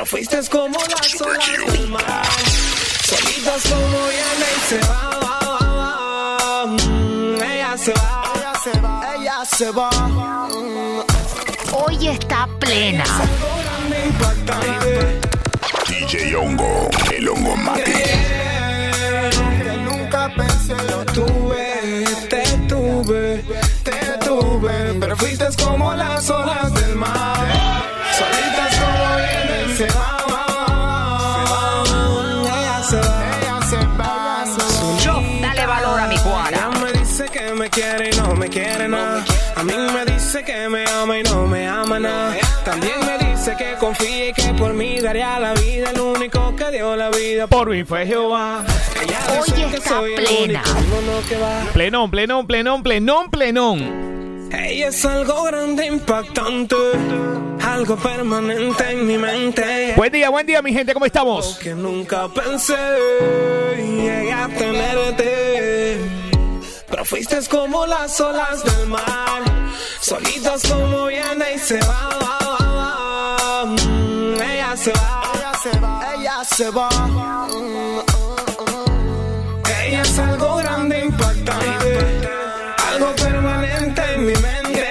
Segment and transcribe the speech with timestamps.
[0.00, 2.22] Pero fuiste como las olas del mar.
[3.04, 6.66] Solitas como viene y se va, va, va, va.
[6.66, 9.90] Mm, Ella se va, ella se va, ella se va.
[11.72, 13.04] Hoy está plena.
[15.86, 17.82] DJ Hongo, el Hongo Mati.
[17.82, 23.44] Que nunca pensé lo tuve, te tuve,
[23.84, 27.79] te tuve, pero fuiste como las olas del mar,
[43.80, 45.90] confíe que por mí daría la vida.
[45.90, 48.62] El único que dio la vida por mí fue Jehová.
[49.40, 50.62] Hoy está plena.
[51.72, 54.48] Plenón, plenón, plenón, plenón, plenón.
[54.52, 56.76] Ella es algo grande, impactante.
[57.62, 59.94] Algo permanente en mi mente.
[59.96, 61.58] Buen día, buen día, mi gente, ¿cómo estamos?
[61.62, 62.76] que nunca pensé
[63.76, 65.98] llegué a tenerte.
[66.90, 69.42] Pero fuiste como las olas del mar,
[70.00, 72.59] solitas como viene y se va, va, va, va.
[74.82, 76.88] Ella se va, ella se va, ella se va.
[79.84, 82.28] Ella es algo grande, impactante,
[82.90, 84.88] algo permanente en mi mente.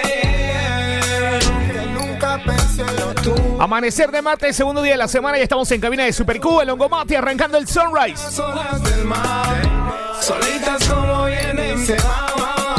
[1.92, 3.56] Nunca pensé lo tuve.
[3.58, 6.60] Amanecer de martes, segundo día de la semana, ya estamos en cabina de Super Q,
[6.60, 8.22] el Hongomati, arrancando el sunrise.
[8.22, 12.76] Las olas del mar, solitas como vienen, se va, va, va,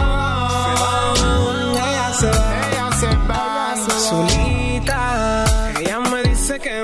[0.78, 1.14] va.
[1.74, 4.41] Ella se va, ella se va, solita.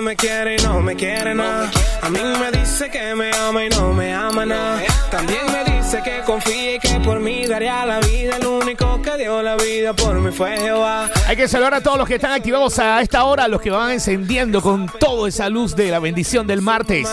[0.08, 1.70] Me quiere y no me quiere nada.
[2.02, 4.82] A mí me dice que me ama y no me ama nada.
[5.12, 8.38] También me dice que confíe y que por mí daría la vida.
[8.38, 11.10] El único que dio la vida por mí fue Jehová.
[11.28, 13.92] Hay que saludar a todos los que están activados a esta hora, los que van
[13.92, 17.06] encendiendo con toda esa luz de la bendición del martes.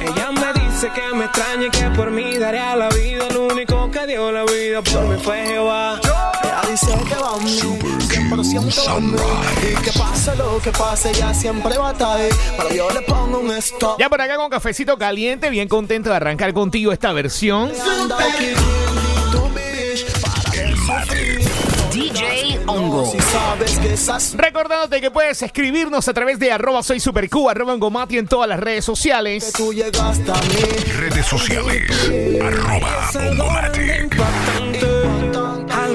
[0.00, 3.28] Ella me dice que me extraña y que por mí daría la vida.
[3.28, 6.00] El único que dio la vida por mí fue Jehová.
[6.72, 9.14] Dice que va a mí, 100% va a mí.
[9.62, 12.30] Y que pase lo que pase, ella siempre va a estar ahí.
[12.56, 14.00] Pero yo le pongo un stop.
[14.00, 17.70] Ya por acá con cafecito caliente, bien contento de arrancar contigo esta versión.
[21.92, 23.04] DJ Hongo.
[23.12, 27.50] Si sabes que esas Recordándote que puedes escribirnos a través de arroba soy super Q,
[27.50, 29.52] arroba Hongomati en todas las redes que sociales.
[29.54, 30.92] tú llegaste a mí.
[30.96, 31.82] Redes sociales.
[32.40, 34.91] Arroba Es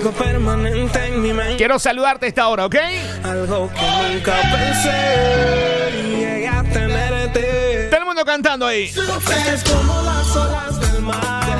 [0.07, 1.57] algo permanente en mi mente.
[1.57, 2.75] Quiero saludarte a esta hora, ¿ok?
[3.23, 7.87] Algo que nunca pensé llegué a tenerte.
[7.89, 8.87] Todo el mundo cantando ahí.
[8.87, 11.57] Fuiste como las olas del mar,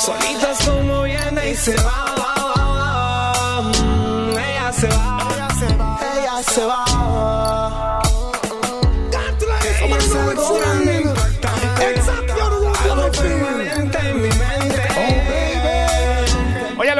[0.00, 3.62] solitas como viene y se va, va, va, va.
[3.62, 6.84] Mm, Ella se va, ella se va, ella se va.
[9.80, 10.87] Ella es grande, impactante,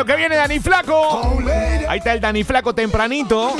[0.08, 1.38] que viene Dani Flaco.
[1.86, 3.54] Ahí está el Dani Flaco tempranito.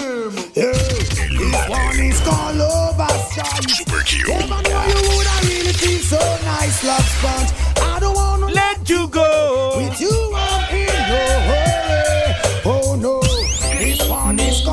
[8.55, 9.77] Let you go.
[9.77, 12.35] with you, I'm in no hurry.
[12.65, 13.21] Oh no,
[13.79, 14.65] this one is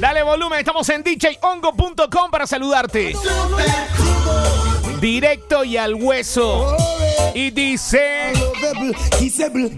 [0.00, 3.14] Dale volumen, estamos en djongo.com para saludarte.
[5.00, 6.83] Directo y al hueso.
[7.34, 8.32] Y dice,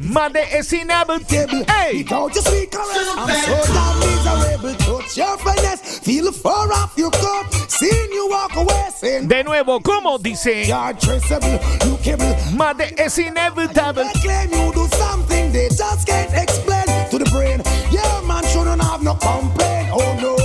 [0.03, 1.65] Mande es inevitable.
[1.69, 1.99] Ey.
[2.03, 4.75] Without your sweet caress, I'm so damn miserable.
[4.75, 7.47] Touch your finesse, feel the fur off your coat.
[7.69, 10.67] Seeing you walk away, saying De nuevo, ¿cómo dice?
[10.67, 12.37] you're traceable, you cable.
[12.55, 14.05] Mande es inevitable.
[14.05, 17.62] They claim you do something they just can't explain to the brain.
[17.91, 19.88] Yeah, man shouldn't have no complaint.
[19.93, 20.35] Oh no,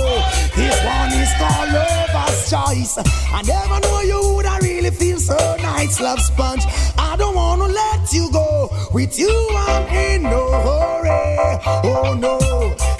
[2.72, 2.98] choice.
[2.98, 6.64] I never know you would I really feel so nice, love sponge.
[6.98, 8.70] I don't wanna let you go.
[8.92, 11.60] With you, I'm in no hurry.
[11.84, 12.38] Oh no,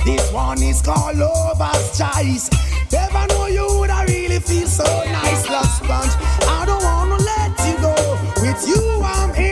[0.05, 2.51] this one is called lover's choice.
[2.93, 6.13] Never know you would I really feel so nice, love sponge.
[6.59, 7.95] I don't wanna let you go.
[8.43, 9.52] With you, I'm in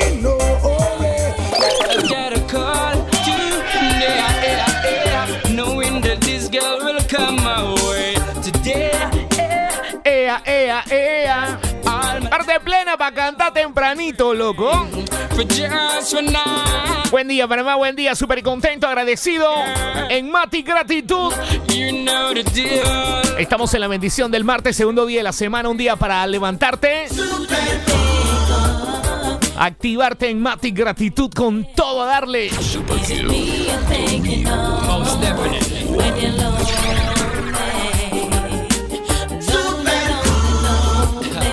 [12.91, 14.89] Plena para cantar tempranito, loco.
[17.11, 18.17] Buen día, Panamá, buen día.
[18.17, 19.49] Súper contento, agradecido.
[20.09, 21.33] En Mati Gratitud.
[23.39, 25.69] Estamos en la bendición del martes, segundo día de la semana.
[25.69, 27.07] Un día para levantarte.
[29.57, 32.51] Activarte en Mati Gratitud con todo a darle.
[34.89, 35.21] Most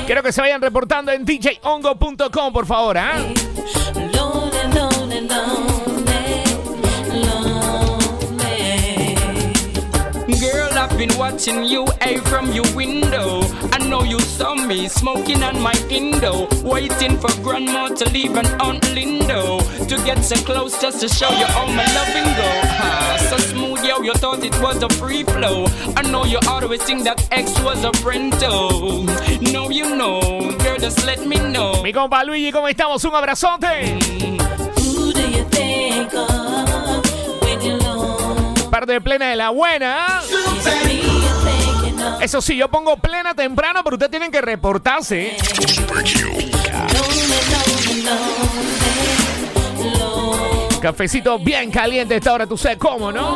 [0.08, 3.18] que se vayan reportando en djongo.com, por favor, ¿ah?
[10.28, 13.42] Girl, I've been watching you hey, from your window.
[13.72, 18.48] I know you saw me smoking on my Indo, waiting for grandma to leave and
[18.62, 22.50] Aunt Lindo to get so close just to show you all my loving go.
[22.78, 25.66] Ah, so smooth, yo, you thought it was a free flow.
[25.96, 29.04] I know you always think that X was a friend, though.
[29.54, 31.82] No, you know, girl, just let me know.
[31.84, 33.04] Mi compa Luigi, ¿cómo estamos?
[33.06, 33.98] Un abrazote.
[34.82, 36.47] Who do you think of when you're alone?
[38.78, 40.22] Parte de plena de la buena.
[42.22, 45.36] Eso sí, yo pongo plena temprano, pero ustedes tienen que reportarse.
[50.80, 53.36] Cafecito bien caliente esta hora, tú sabes cómo, ¿no?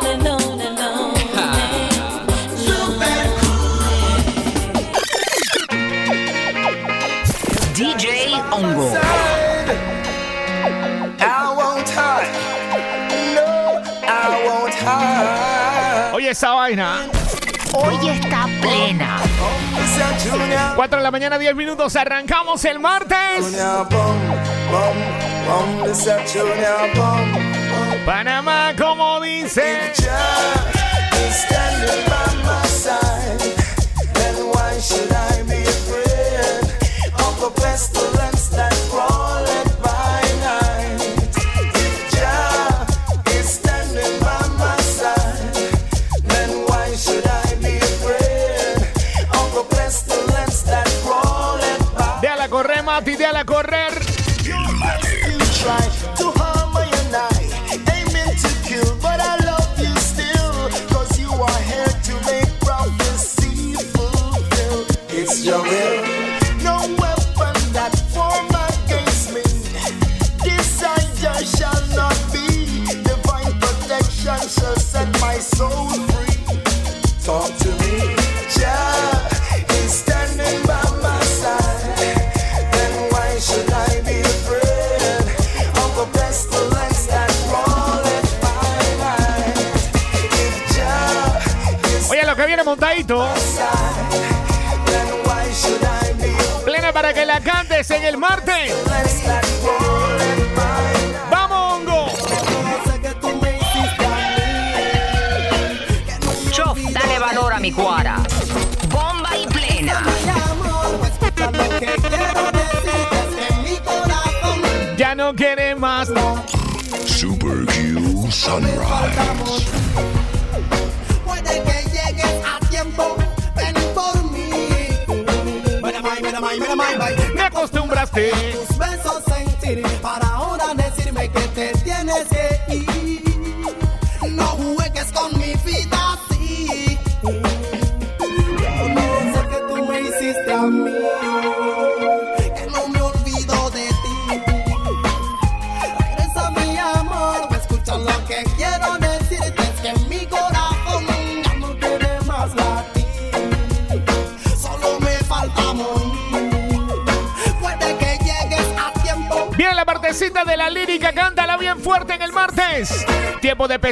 [7.74, 8.92] DJ Ongo.
[16.32, 17.06] Esa vaina.
[17.74, 19.18] Hoy está plena.
[19.76, 20.30] Mr.
[20.30, 21.94] Junior, 4 de la mañana, 10 minutos.
[21.94, 23.54] Arrancamos el martes.
[28.06, 29.92] Panamá, como dice.
[29.94, 33.40] Jah is standing by my side.
[34.14, 36.64] Then why should I be afraid
[37.26, 38.81] of the pestilence that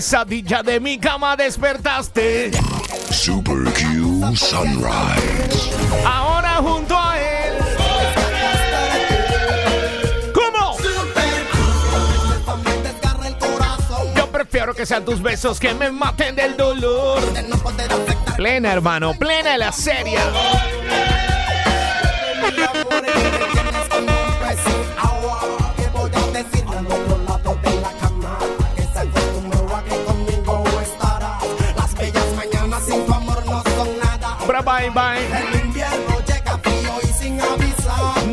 [0.01, 2.53] pesadilla de mi cama despertaste.
[3.11, 5.71] Super Q Sunrise.
[6.07, 7.53] Ahora junto a él.
[10.33, 10.79] ¿Cómo?
[14.17, 17.21] Yo prefiero que sean tus besos que me maten del dolor.
[18.37, 20.19] Plena, hermano, plena la serie.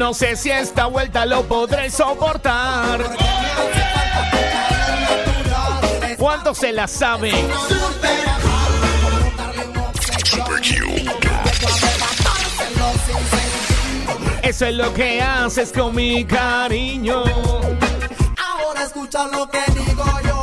[0.08, 2.98] No sé si esta vuelta lo podré soportar.
[2.98, 6.12] Porque me hace falta tu calor natural.
[6.12, 7.32] Es ¿Cuánto se la sabe?
[7.32, 8.72] súper raro,
[9.04, 10.46] como darle un obsequio.
[10.46, 11.12] Super Q.
[11.68, 14.40] Arrebatárselo sin sentido.
[14.44, 17.26] Eso es lo que haces con mi cariño.
[18.38, 20.38] Ahora escucha lo que digo yo.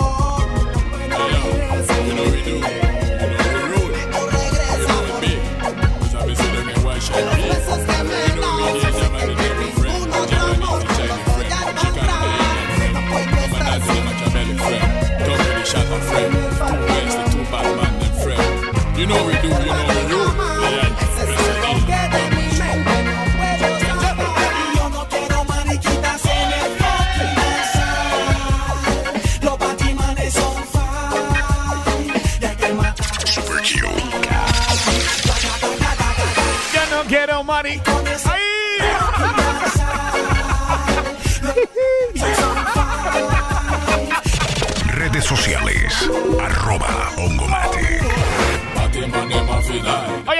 [19.04, 20.03] You know we do, you know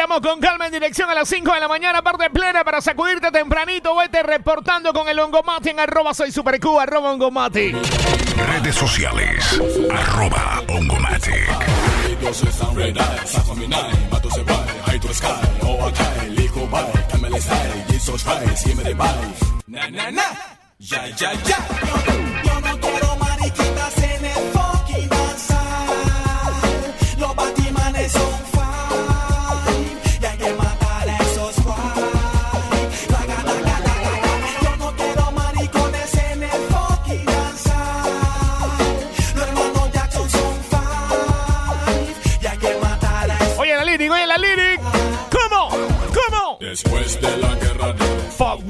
[0.05, 3.31] Vayamos con calma en dirección a las 5 de la mañana, parte plena para sacudirte
[3.31, 3.97] tempranito.
[3.97, 7.73] Vete reportando con el Ongomati en arroba soy super Q, arroba Ongomati.
[7.73, 9.59] Redes sociales.
[9.91, 11.49] Arroba Ongomatic.
[22.45, 26.53] Yo no quiero mariquitas en el fucking danzar.
[27.19, 28.44] Los batimanes son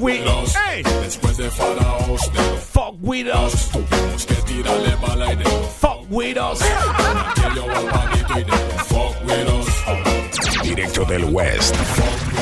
[0.05, 3.69] with los, Hey, después de faraos los, fuck with us.
[3.71, 6.61] tuvimos que tirarle bala y los, Fuck with us.
[6.61, 11.75] aquello apaguito y los, fuck with us, Directo del West.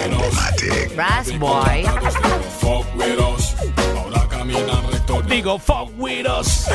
[0.05, 0.95] Ongomatic.
[0.95, 1.83] Brass Boy.
[2.59, 3.55] fuck with us.
[3.97, 6.67] Ahora caminan recto Digo, fuck with us.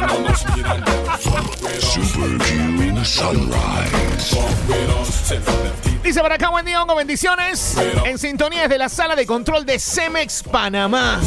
[0.00, 0.82] no nos miran
[1.18, 4.30] fuck with us, Super Q Sunrise.
[4.30, 5.08] fuck with us.
[5.28, 7.76] Se divertido Dice para acá, buen día, hongo, bendiciones.
[8.04, 11.20] En sintonía desde la sala de control de Cemex Panamá.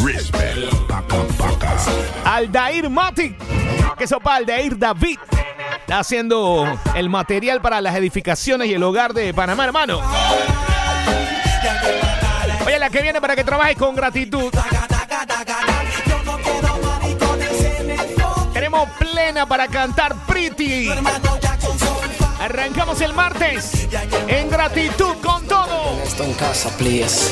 [2.26, 3.36] Aldair Mati.
[3.98, 5.18] Que sopa Aldair David.
[5.80, 10.02] Está haciendo el material para las edificaciones y el hogar de Panamá, hermano.
[12.66, 14.52] Oye, la que viene para que trabajes con gratitud.
[18.52, 20.90] Tenemos plena para cantar Pretty.
[22.46, 23.88] Arrancamos el martes
[24.28, 26.00] en gratitud con todo.
[26.04, 27.32] Esto en casa, please.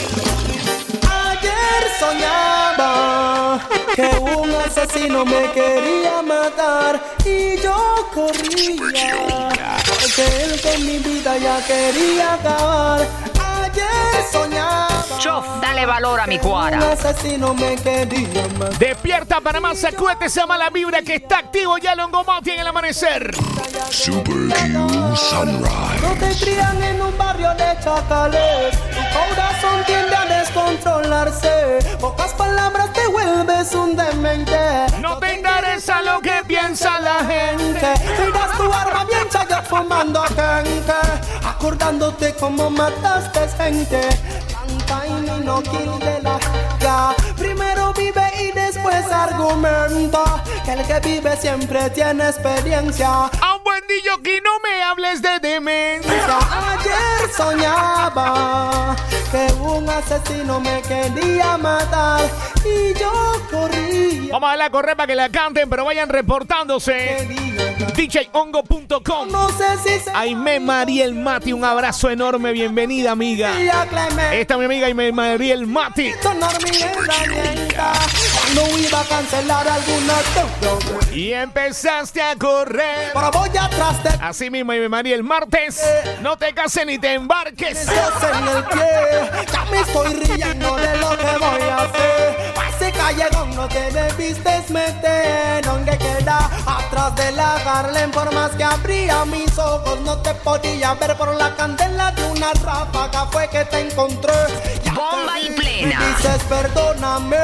[1.08, 3.60] Ayer soñaba
[3.94, 11.64] que un asesino me quería matar y yo corría porque él con mi vida ya
[11.64, 13.33] quería acabar.
[13.74, 14.88] Ayer soñaba
[15.18, 16.92] Chof, dale valor a mi un cuara.
[16.92, 18.78] asesino me quería matar.
[18.78, 23.34] Despierta Panamá, sacúdete esa mala vibra que está activo ya Longomati en el amanecer.
[23.90, 26.02] Super Q Sunrise.
[26.02, 28.78] No te crían en un barrio de chacales.
[28.78, 31.80] Tu corazón tiende a descontrolarse.
[32.00, 34.58] Pocas palabras te vuelves un demente.
[35.02, 37.94] No te interesa lo que piensa la gente.
[38.20, 40.94] Miras tu arma bien chaya fumando gente.
[41.46, 44.02] Acordándote cómo mataste gente.
[44.52, 46.40] Canta y no kill de la.
[47.38, 48.33] Primero vive
[48.84, 50.44] después argumenta.
[50.66, 53.26] Que el que vive siempre tiene experiencia.
[53.42, 53.82] A un buen
[54.24, 56.40] que no me hables de demencia.
[56.52, 58.96] Ayer soñaba
[59.32, 62.22] que un asesino me quería matar
[62.64, 63.12] y yo
[63.52, 64.32] corría.
[64.32, 67.73] Vamos a darle a correr para que la canten, pero vayan reportándose.
[69.58, 73.52] Se Aime Mariel Mati, un abrazo enorme, bienvenida amiga.
[74.32, 76.14] Esta es mi amiga Aime Mariel Mati.
[81.12, 83.12] Y empezaste a correr.
[83.14, 85.82] Pero voy atrás de Así mismo, Aime Mariel, martes.
[86.22, 87.86] No te cases ni te embarques.
[87.86, 92.54] Ya me estoy riendo de lo que voy a hacer.
[92.76, 95.64] Ese callejón no te debiste meter.
[95.64, 98.12] Donde queda atrás de la Harlem.
[98.12, 102.52] Por más que abría mis ojos, no te podía ver por la candela de una
[102.54, 103.26] ráfaga.
[103.32, 104.34] Fue que te encontré.
[104.84, 106.00] Ya te Bomba y vi, plena.
[106.00, 107.38] y Dices, perdóname.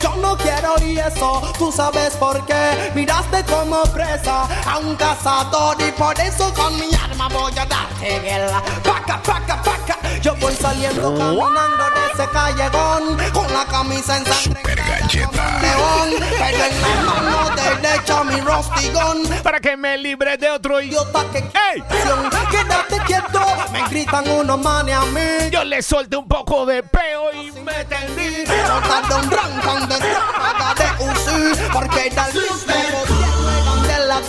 [0.00, 1.42] Yo no quiero y eso.
[1.58, 2.92] Tú sabes por qué.
[2.94, 5.76] Miraste como presa a un cazador.
[5.80, 9.99] Y por eso con mi arma voy a darte la paca, paca, paca.
[10.22, 14.42] Yo voy saliendo caminando de ese callejón con la camisa en sangre.
[14.42, 15.60] Super galleta.
[15.60, 19.22] León, pero en la mano derecha mi rostigón.
[19.42, 21.24] Para que me libre de otro idiota.
[21.32, 21.82] Que ¡Ey!
[22.50, 23.40] quédate quieto.
[23.72, 25.50] Me gritan unos manes a mí.
[25.50, 28.46] Yo le solté un poco de peo y me tendí.
[28.46, 29.96] Soltando un rancan de
[30.80, 34.20] de UCI Porque era el mismo de la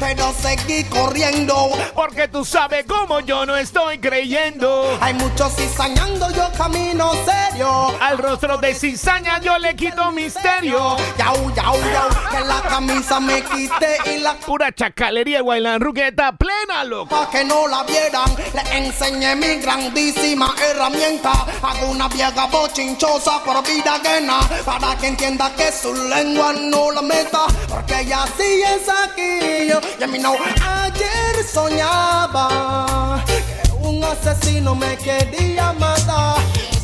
[0.00, 4.98] Pero seguí corriendo Porque tú sabes cómo yo no estoy creyendo.
[5.00, 10.96] Hay muchos cizañando, yo camino serio Al rostro de cizaña yo le quito misterio.
[11.18, 16.84] Yau, yau, yau Que la camisa me quité y la Pura chacalería, Guaylan Ruqueta plena,
[16.84, 17.14] loco.
[17.14, 21.32] Pa' que no la vieran, le enseñé mi grandísima herramienta.
[21.62, 24.40] Hago una vieja bochinchosa por vida ajena.
[24.64, 27.46] Para que entienda que su lengua no la meta.
[27.68, 29.70] Porque ella sí es aquí.
[29.98, 30.36] Ya me know.
[30.62, 36.36] Ayer soñaba que un asesino me quería matar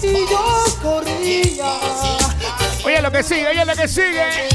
[0.02, 1.72] y yo corría.
[2.84, 4.48] Oye lo que sigue, oye lo que sigue.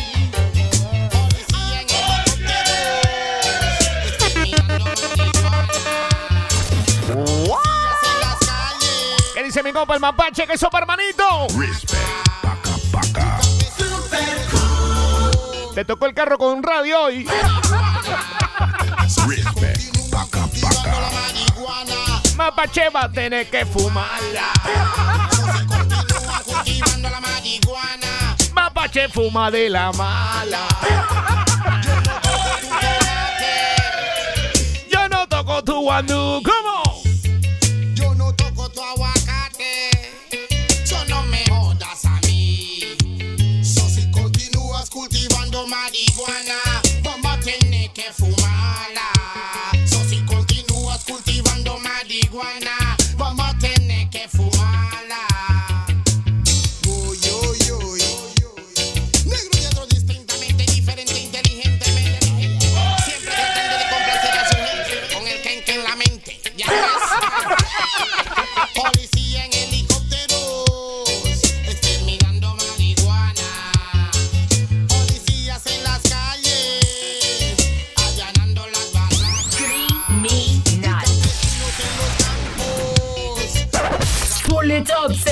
[9.33, 10.47] ¿Qué dice mi compa el mapache?
[10.47, 11.47] Que sopa hermanito.
[11.57, 12.01] Respect,
[12.41, 13.40] paca, paca.
[15.73, 17.25] Te tocó el carro con un radio hoy.
[22.35, 24.51] Mapache va a tener que fumarla.
[28.53, 30.67] Mapache fuma de la mala.
[34.89, 36.43] Yo no toco tu guandú.
[36.43, 36.80] ¿Cómo?
[44.91, 49.10] cultivando marihuana, combatiendo que fumala.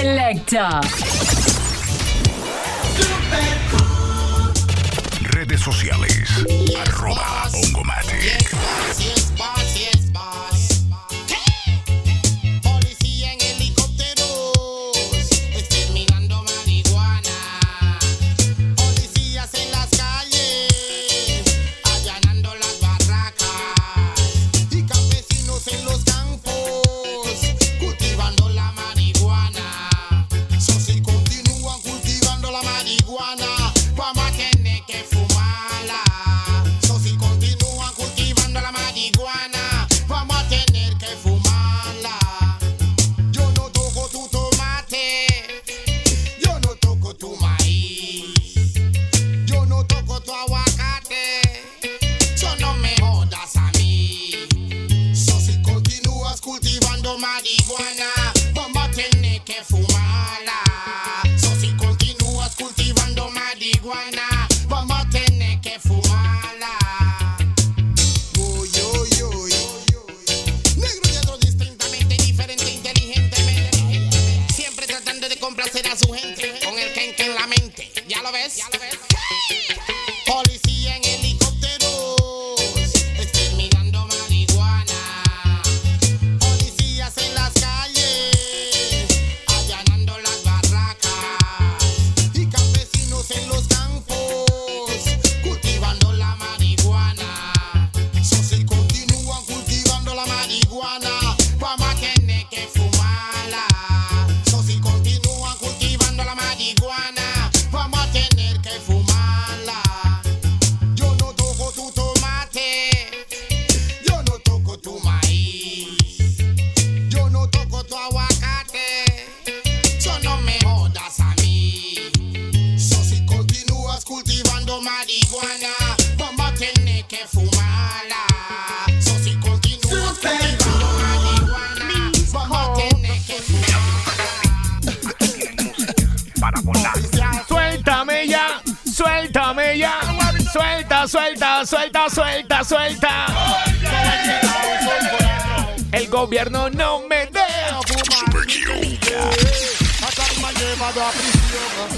[0.10, 0.82] Selecta.
[5.22, 6.44] Redes sociales.
[6.84, 7.39] Arroba.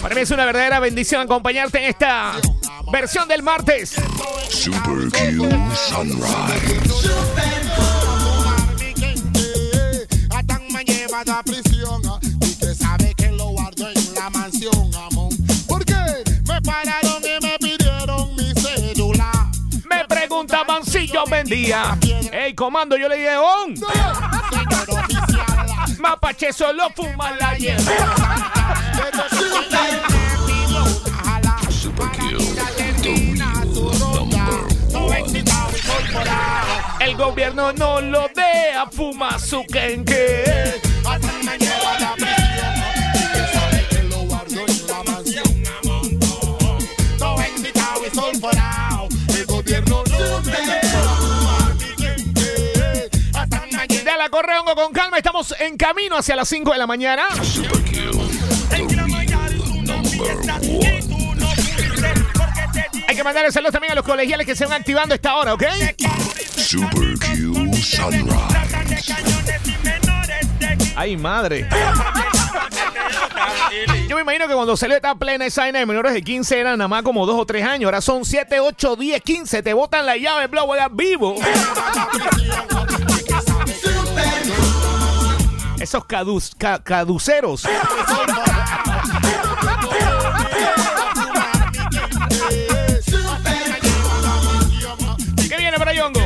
[0.02, 2.34] Para mí es una verdadera bendición acompañarte en esta
[2.92, 3.96] versión del martes.
[4.50, 5.50] Super Q
[5.90, 6.82] Sunrise.
[12.60, 15.34] que sabe que lo guardo en la mansión, amor.
[15.68, 15.96] Porque
[16.48, 17.51] me pararon y me
[21.12, 21.98] yo vendía.
[22.32, 23.76] Ey, comando, yo le dije on.
[26.00, 27.92] Mapache solo fuma la hierba.
[37.00, 40.82] El gobierno no lo deja, fuma su kenke.
[54.04, 55.18] Dale a Correongo con calma.
[55.18, 57.24] Estamos en camino hacia las 5 de la mañana.
[63.08, 65.64] Hay que mandarle saludos también a los colegiales que se van activando esta hora, ¿ok?
[66.56, 68.36] Super Q Sunrise.
[70.96, 71.68] Ay, madre.
[74.08, 76.78] Yo me imagino que cuando salió esta plena esa vaina de menores de 15 eran
[76.78, 77.88] nada más como 2 o 3 años.
[77.88, 79.64] Ahora son 7, 8, 10, 15.
[79.64, 81.36] Te botan la llave, blow, vivo.
[85.82, 87.64] Esos cadus- ca- caduceros.
[95.50, 96.20] ¿Qué viene para Yongo?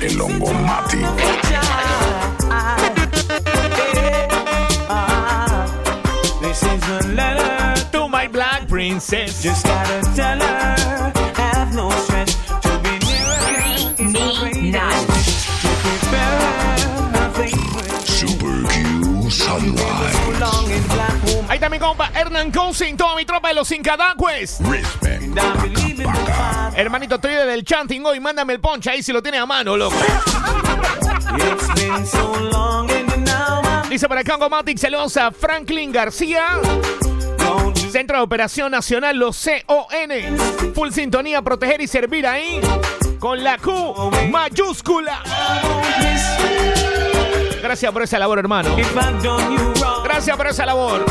[0.00, 0.18] El
[6.82, 9.42] a letter, To my black princess.
[9.42, 10.61] just gotta tell her.
[21.48, 24.58] Ahí mi compa Hernán Cousin, toda mi tropa de los Incadacues.
[26.74, 28.18] Hermanito, estoy del chanting hoy.
[28.18, 29.96] Mándame el ponche ahí si lo tiene a mano, loco.
[33.90, 36.46] Dice por acá Ongomatic, saludos a Franklin García.
[37.90, 40.74] Centro de Operación Nacional, los CON.
[40.74, 42.60] Full sintonía, proteger y servir ahí.
[43.18, 45.22] Con la Q mayúscula.
[47.62, 48.74] Gracias por esa labor, hermano.
[50.02, 51.04] Gracias por esa labor.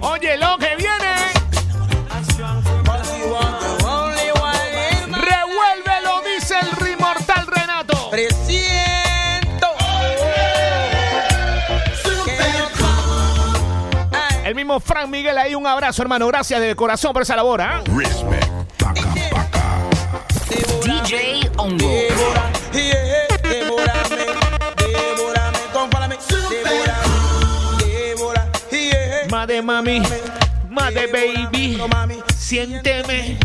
[0.00, 1.14] Oye, lo que viene.
[5.12, 8.10] Revuélvelo, dice el inmortal Renato.
[8.10, 9.68] Presiento.
[14.44, 16.26] El mismo Frank Miguel ahí, un abrazo, hermano.
[16.26, 17.82] Gracias de corazón por esa labor, ¿ah?
[21.10, 21.88] DJ Ongo.
[21.88, 24.26] Devora, yeah, devórame,
[24.76, 26.16] devórame, compárame,
[27.82, 30.00] devora, yeah, Made mami,
[30.70, 31.76] made baby.
[32.38, 33.36] Siénteme.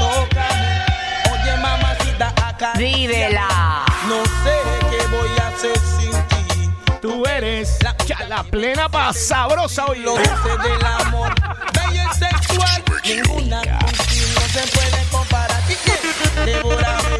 [0.00, 0.84] tócame,
[1.30, 3.84] oye mamacita acá, Vívela.
[4.08, 4.56] no sé
[4.90, 10.00] qué voy a hacer sin ti, Tú eres ya la plena pa' sabrosa hoy.
[10.00, 11.32] lo dulce del amor,
[12.60, 15.62] sexual, ninguna contigo se puede comparar,
[16.44, 17.18] devórame,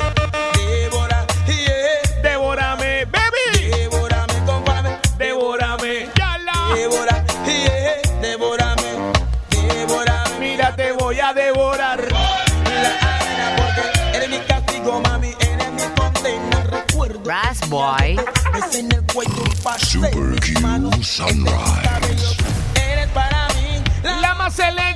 [0.56, 3.68] devora, yeah, Devórame, baby.
[3.70, 6.74] devórame, compárame, Devórame, ya la.
[6.74, 9.12] devora, yeah, devórame,
[9.50, 10.38] devórame.
[10.40, 12.00] Mira, te voy a devorar.
[12.10, 16.62] la arena porque eres mi castigo, mami, eres mi condena.
[16.70, 18.18] Recuerdo Brass Boy.
[18.58, 19.44] es en el cuello
[19.78, 22.36] Super Q Sunrise.
[22.74, 24.95] Eres para mí la, La más elegante.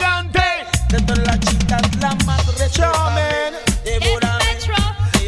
[0.91, 3.51] De todas las chicas, la más reservada.
[3.85, 4.45] Devórame,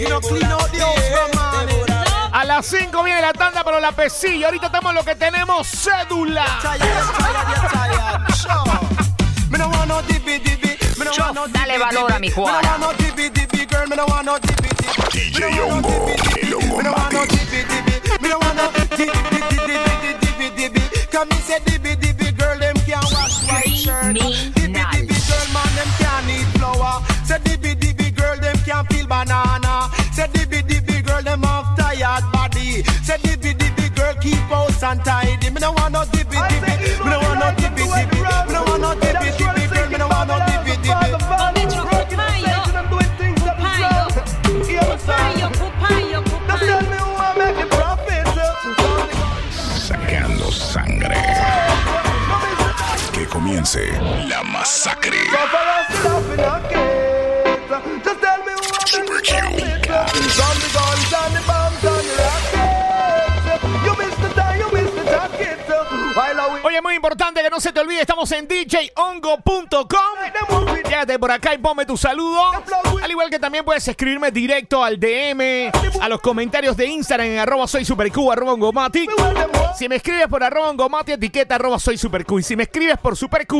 [0.01, 1.69] You know, clean out the house from morning.
[1.69, 2.07] devórame.
[2.33, 4.47] A las 5 viene la tanda, pero la pesilla.
[4.47, 6.45] Ahorita estamos en lo que tenemos cédula.
[11.53, 12.79] Dale valor a mi Me no cuadra.
[15.13, 15.45] DJ
[24.05, 24.53] El.
[24.55, 24.62] Me
[26.73, 27.03] can't eat flour.
[27.25, 28.37] Say dippy dippy, girl.
[28.39, 29.91] Them can't peel banana.
[30.13, 31.23] Say dippy dippy, girl.
[31.23, 32.83] Them have tired body.
[33.05, 34.15] Say dippy dippy, girl.
[34.21, 35.51] Keep house and tidy.
[35.51, 37.05] Me no want no dippy dippy.
[37.05, 38.17] Me no want no dippy dippy.
[38.17, 39.42] Me no want no dippy dippy,
[54.29, 55.15] La masacre.
[66.73, 69.85] Oye, muy importante que no se te olvide, estamos en djongo.com.
[70.83, 72.41] Quédate por acá y ponme tu saludo.
[73.03, 77.39] Al igual que también puedes escribirme directo al DM, a los comentarios de Instagram en
[77.41, 79.11] arroba soy superq, arroba ongomatic.
[79.77, 82.39] Si me escribes por arroba ongomatic, etiqueta arroba soy superq.
[82.39, 83.53] Y si me escribes por superq,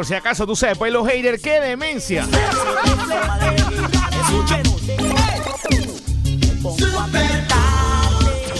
[0.00, 2.24] Por si acaso tú sabes, pues los haters, qué demencia.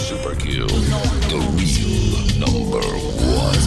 [0.07, 0.67] Super Q,
[1.29, 2.85] the real number
[3.25, 3.57] one.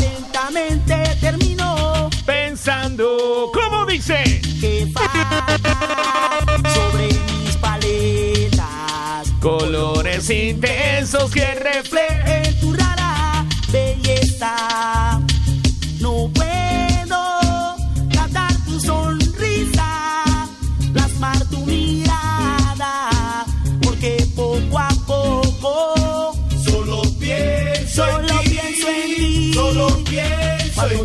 [0.00, 2.08] Lentamente terminó.
[2.24, 4.40] Pensando, ¿cómo dice?
[4.62, 4.90] Que
[6.74, 7.08] sobre
[7.44, 9.28] mis paletas.
[9.42, 12.46] Colores intensos que reflejen.
[12.46, 15.17] En tu rara belleza.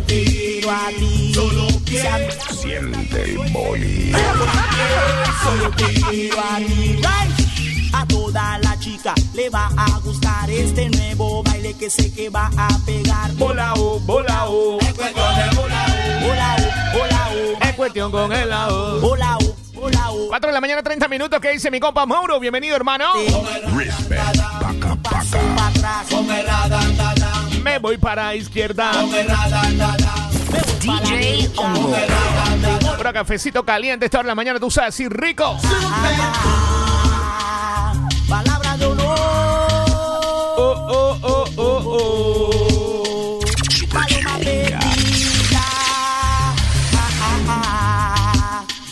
[0.00, 0.30] en te ti.
[0.56, 2.54] miro a ti, Solo pienso.
[2.54, 4.12] Siente el boli.
[5.42, 7.00] solo te miro a ti.
[7.92, 12.50] A toda la chica le va a gustar este nuevo baile que sé que va
[12.56, 13.32] a pegar.
[13.34, 14.78] Volao, volao.
[16.26, 16.56] Hola,
[16.94, 17.30] hola,
[17.68, 19.00] Es cuestión con el lado.
[19.06, 19.38] hola,
[19.76, 21.38] hola, 4 de la mañana, 30 minutos.
[21.40, 22.40] ¿Qué dice mi compa Mauro?
[22.40, 23.12] Bienvenido, hermano.
[23.76, 24.38] Respect.
[24.60, 26.04] Paca, paca.
[27.64, 28.92] Me voy para izquierda.
[30.82, 31.96] DJ Hongo.
[33.14, 34.04] Cafecito caliente.
[34.04, 35.56] Esta hora de la mañana, tú sabes, sí, rico.
[38.28, 39.18] Palabra de honor.
[40.58, 43.40] Oh, oh, oh, oh, oh.
[43.90, 44.38] Paloma.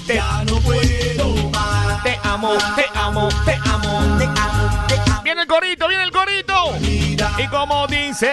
[0.06, 2.02] Te, No puedo más.
[2.02, 4.16] te amo, te amo, te amo.
[4.16, 5.22] Te amo, te amo.
[5.22, 6.21] Viene el corito, viene el corito.
[7.38, 8.30] Y como dice,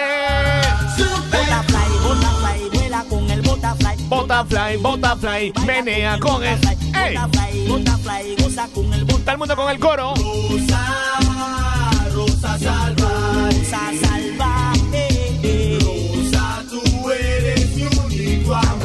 [1.30, 3.96] Butterfly, butterfly, vuela con el butterfly.
[4.08, 6.58] butterfly, butterfly, menea con el.
[6.94, 7.16] ¡Ey!
[7.16, 10.14] Butterfly, butterfly, goza con el Está el mundo con el coro.
[10.14, 11.18] Rosa,
[12.12, 13.44] rosa salvaje.
[13.44, 15.78] Rosa salvaje.
[15.82, 18.80] Rosa, tú eres mi único amor.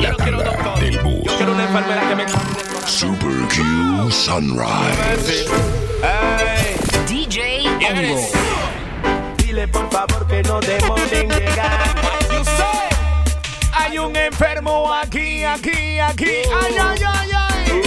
[0.00, 1.32] La tanda del bus.
[1.36, 2.63] Quiero una enfermera que me.
[2.86, 5.46] Super Q Sunrise.
[7.06, 8.30] DJ Hongo.
[9.36, 11.94] Dile por favor que no demoren llegar.
[13.72, 16.42] Hay un enfermo aquí, aquí, aquí.
[16.62, 17.80] Ay, ay, ay, ay.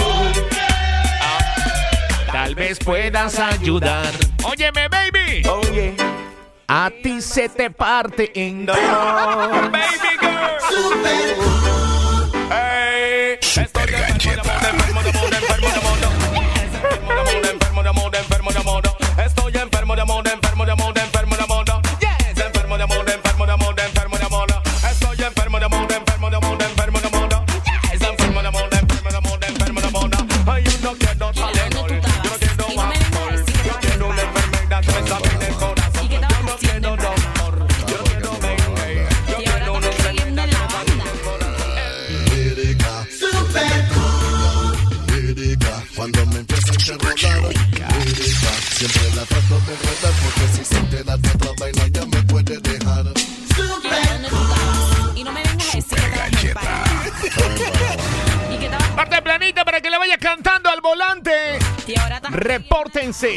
[2.32, 4.12] Tal vez puedas ayudar.
[4.44, 5.42] Óyeme, baby.
[5.48, 5.94] Oye,
[6.66, 8.76] A ti se te parte en dos.
[9.72, 10.60] Baby girl.
[10.68, 11.36] Super
[12.50, 13.67] galleta.
[14.18, 15.77] Estoy
[62.38, 63.34] Repórtense.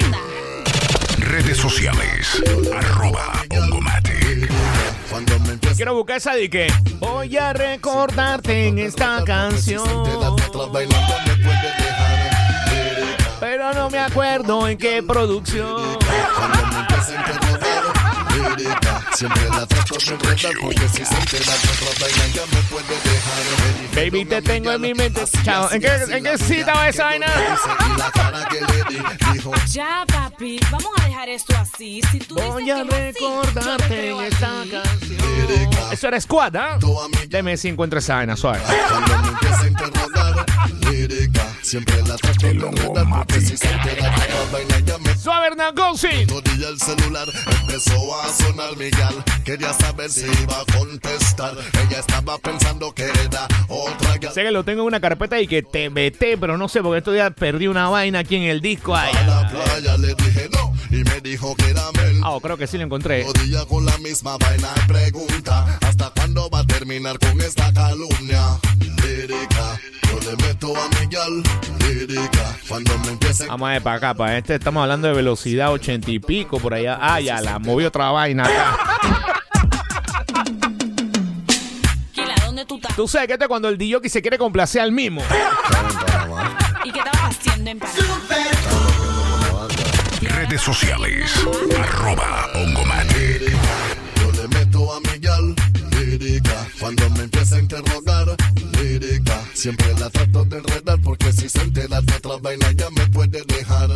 [1.18, 2.44] Redes sociales.
[2.72, 3.44] Arroba
[5.50, 9.88] empieza Quiero buscar esa de que voy a recordarte en esta canción.
[13.40, 15.98] Pero no me acuerdo en qué producción.
[18.58, 22.62] Lírica, siempre la trato de enredar porque si se entera de otra vaina ya me
[22.64, 23.92] puede dejar.
[23.96, 25.22] Baby, te tengo en mi mente.
[25.44, 25.72] Chao.
[25.72, 27.28] ¿En qué, en qué cita va esa que vaina?
[28.50, 32.02] que Ya, papi, vamos a dejar esto así.
[32.12, 35.22] Si tú Voy que a recordarte en esta canción.
[35.92, 36.80] Eso era Squad, ¿ah?
[37.28, 38.60] Deme si encuentro esa vaina, suave.
[38.90, 40.46] Cuando me empieza a interrogar,
[40.90, 44.31] lírica, siempre la trato de porque si se entera de la vaina ya
[46.72, 47.28] el celular
[47.62, 51.54] empezó a sonar mi gal Quería saber si iba a contestar
[51.88, 55.48] Ella estaba pensando que era otra gal Sé que lo tengo en una carpeta y
[55.48, 58.62] que te meté, pero no sé, porque estos días perdí una vaina aquí en el
[58.62, 58.96] disco.
[58.96, 62.58] Ay, A la playa le dije no Y me dijo que era Mel Ah, creo
[62.58, 63.24] que sí lo encontré.
[63.24, 68.60] Todilla con la misma vaina y pregunta ¿Hasta cuándo va a terminar con esta calumnia?
[69.12, 71.44] Lírica, yo le meto a mi gal
[71.80, 75.74] Lírica, cuando me empiece Vamos a ver para acá, para este estamos hablando de velocidad
[75.74, 76.98] ochenta y pico por allá.
[77.02, 78.78] Ah, ya la movió otra vaina acá.
[82.14, 85.22] Kila, ¿dónde tú sabes que este es cuando el DJ se quiere complacer al mismo.
[86.86, 87.80] ¿Y qué estabas haciendo en?
[90.22, 91.32] Redes sociales.
[91.78, 93.42] Arroba Ongomatic.
[94.16, 95.56] Yo le meto a mi gal,
[95.92, 96.68] lírica.
[96.80, 98.36] Cuando me empieza a interrogar,
[98.82, 99.42] lírica.
[99.54, 103.42] Siempre la trato de enredar porque si se entera de otra vaina ya me puede
[103.44, 103.90] dejar.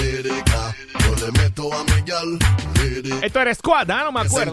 [0.00, 0.76] Lírica.
[1.00, 2.38] Yo le meto a mi gal,
[2.80, 3.26] lírica.
[3.26, 4.04] Esto era Squad, ¿ah?
[4.04, 4.52] No me acuerdo.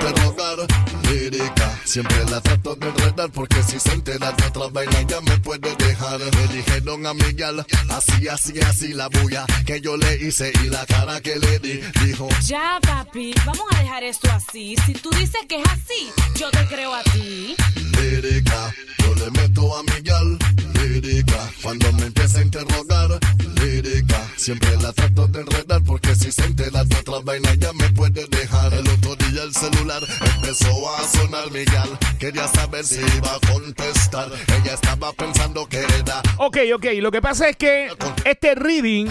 [1.09, 1.79] lírica.
[1.83, 5.75] Siempre la trato de enredar porque si se entera de otra vaina ya me puede
[5.75, 6.19] dejar.
[6.19, 10.69] Le dijeron a mi gal, así, así, así la bulla que yo le hice y
[10.69, 11.81] la cara que le di.
[12.05, 14.75] Dijo, Ya, papi, vamos a dejar esto así.
[14.85, 17.55] Si tú dices que es así, yo te creo a ti.
[17.99, 18.73] lírica.
[18.99, 20.37] Yo le meto a mi gal,
[20.73, 21.49] lírica.
[21.61, 23.19] Cuando me empieza a interrogar,
[23.61, 24.21] lírica.
[24.37, 28.25] Siempre la trato de enredar porque si se entera de otra vaina ya me puede
[28.27, 28.73] dejar.
[28.73, 30.03] El otro día el celular
[30.35, 31.97] empezó a sonar mi gal.
[32.19, 34.31] Quería saber si iba a contestar.
[34.47, 36.85] Ella estaba pensando que era Ok, ok.
[37.01, 37.89] Lo que pasa es que
[38.23, 39.07] este reading,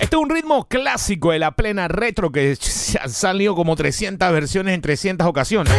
[0.00, 4.32] este es un ritmo clásico de la plena retro que se han salido como 300
[4.32, 5.72] versiones en 300 ocasiones.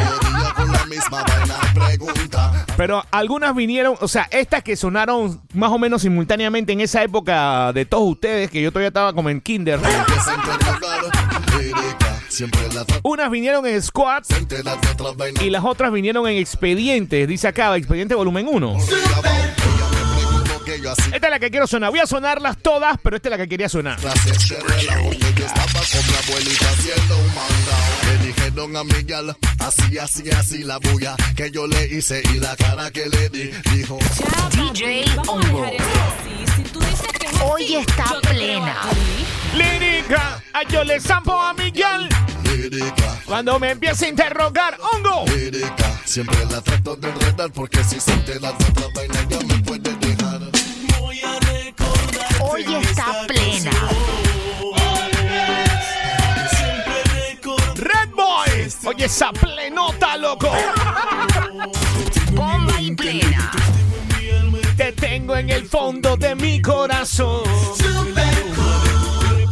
[0.89, 2.65] Misma vaina pregunta.
[2.78, 7.73] Pero algunas vinieron, o sea, estas que sonaron más o menos simultáneamente en esa época
[7.73, 9.80] de todos ustedes, que yo todavía estaba como en kinder.
[13.04, 14.23] Unas vinieron en Squad
[15.41, 18.78] y las otras vinieron en Expedientes, dice acá, Expediente Volumen 1.
[18.78, 19.66] Ella
[20.75, 21.91] Esta es la que quiero sonar.
[21.91, 23.97] Voy a sonarlas todas, pero esta es la que quería sonar.
[24.01, 27.93] Gracias, de relajo, que yo estaba con mi abuelita haciendo un mandado.
[28.06, 32.39] Le dijeron a mi gal, así, así, así la bulla que yo le hice y
[32.39, 33.49] la cara que le di.
[33.73, 35.62] Dijo, Ya, papi, DJ vamos a Hongo.
[35.62, 36.51] dejar esto así.
[36.58, 38.75] Si tú dices que es así, Hoy está te plena.
[39.56, 42.10] Lírica, a yo le zampo a Miguel
[42.43, 44.77] lírica, cuando me empieza a interrogar.
[44.93, 45.25] ¡Hongo!
[45.27, 46.01] lírica.
[46.06, 49.77] Siempre la trato de enredar porque si se entera de otra vaina ya me puede
[49.77, 49.77] dejar.
[52.58, 53.70] Hoy está plena.
[57.76, 58.67] Red Boy.
[58.84, 60.52] Oye, esa plenota, loco.
[62.32, 63.52] Bomba y plena.
[64.76, 67.43] Te tengo en el fondo de mi corazón.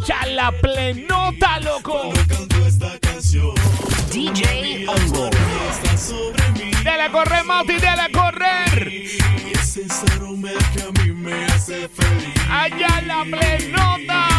[0.08, 2.12] Ya la plenota, loco.
[4.12, 5.30] DJ Hongo.
[6.84, 9.55] Dale a correr, Mati, dale a correr.
[12.50, 14.30] Allá la plenota.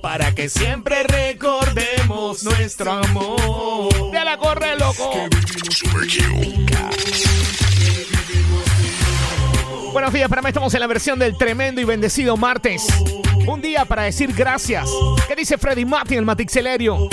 [0.00, 4.12] Para que siempre recordemos nuestro amor.
[4.12, 5.28] Dale a correr, loco.
[5.68, 6.66] Super Q.
[9.92, 12.86] Buenos días, para mí estamos en la versión del tremendo y bendecido martes.
[13.48, 14.88] Un día para decir gracias.
[15.26, 17.08] ¿Qué dice Freddy Martin, el Matixelerio?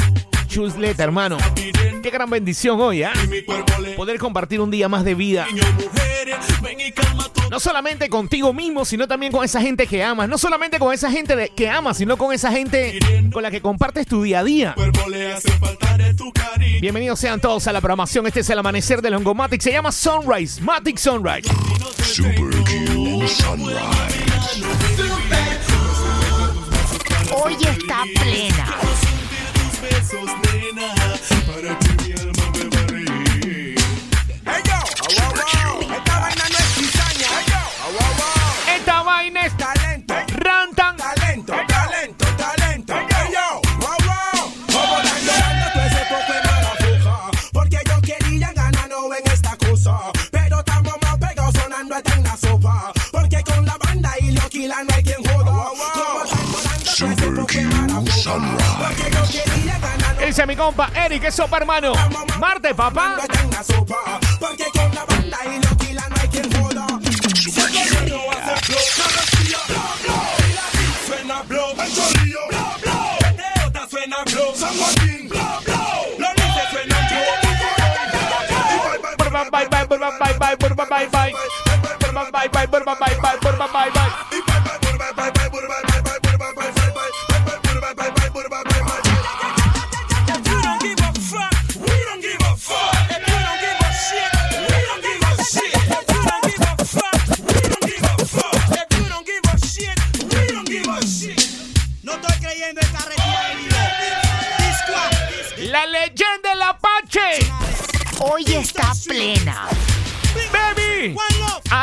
[0.48, 1.38] Chusleta, hermano.
[2.02, 3.14] Qué gran bendición hoy, ¿ah?
[3.96, 5.46] Poder compartir un día más de vida.
[7.50, 10.28] No solamente contigo mismo, sino también con esa gente que amas.
[10.28, 13.00] No solamente con esa gente que amas, sino con esa gente
[13.32, 14.76] con la que compartes tu día a día.
[16.82, 18.28] Bienvenidos sean todos a la programación.
[18.28, 19.62] Este es el amanecer de Longomatic.
[19.62, 20.62] Se llama Sunrise.
[20.62, 21.50] Matic Sunrise.
[22.04, 23.78] Super Q Sunrise.
[27.32, 29.07] Hoy está plena.
[38.76, 40.98] Esta vaina es Talento, Rantan.
[40.98, 42.94] talento, talento, talento.
[43.10, 44.54] Hey, yo, wow, wow.
[44.72, 47.32] Como están llorando todo ese poco de marafuja.
[47.54, 50.00] Porque yo quería ganar no en esta cosa.
[50.32, 52.94] Pero estamos más pegados sonando hasta en la sopa.
[53.12, 55.07] Porque con la banda y Loquila no hay
[56.98, 57.30] Super
[60.26, 61.94] Dice mi compa Eric, eso para hermano.
[62.40, 63.18] Marte, papá.
[63.64, 64.20] sopa.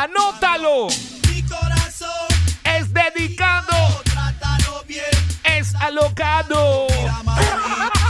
[0.05, 0.87] Anótalo.
[1.29, 2.27] Mi corazón,
[2.63, 5.03] Es dedicado, trátalo bien.
[5.43, 6.87] es alocado.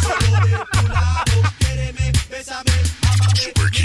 [0.01, 1.23] Solo de tu lado,
[1.59, 2.71] quiéreme, bésame,
[3.03, 3.39] amame.
[3.39, 3.75] Super Q.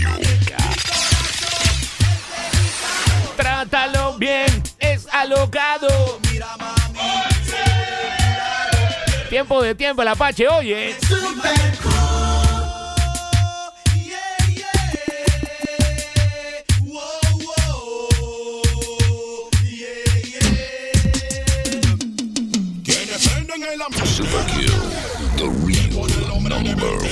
[3.37, 6.21] Trátalo bien, es alocado.
[9.29, 10.97] Tiempo de tiempo, el Apache, oye.
[11.07, 11.79] Super
[26.81, 27.11] number one.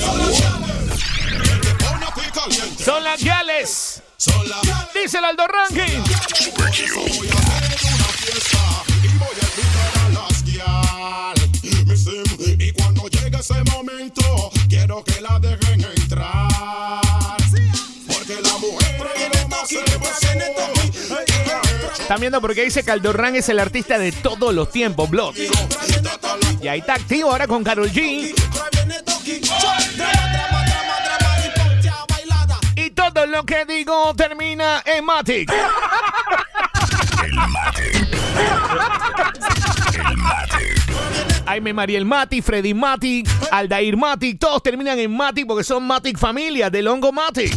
[2.79, 4.03] Son las Gales.
[4.95, 6.03] Dice el Aldo Ranking.
[6.33, 7.19] Super.
[12.59, 17.37] Y cuando llegue ese momento, quiero que la dejen entrar.
[22.01, 25.35] Están viendo porque dice que Aldorran es el artista de todos los tiempos, Blood.
[26.63, 28.33] Y ahí está activo ahora con Carol G.
[33.31, 35.53] lo que digo termina en Matic.
[41.47, 46.71] Jaime Mariel Matic, Freddy Matic, Aldair Matic, todos terminan en Matic porque son Matic familia
[46.71, 47.55] de Longo Matic.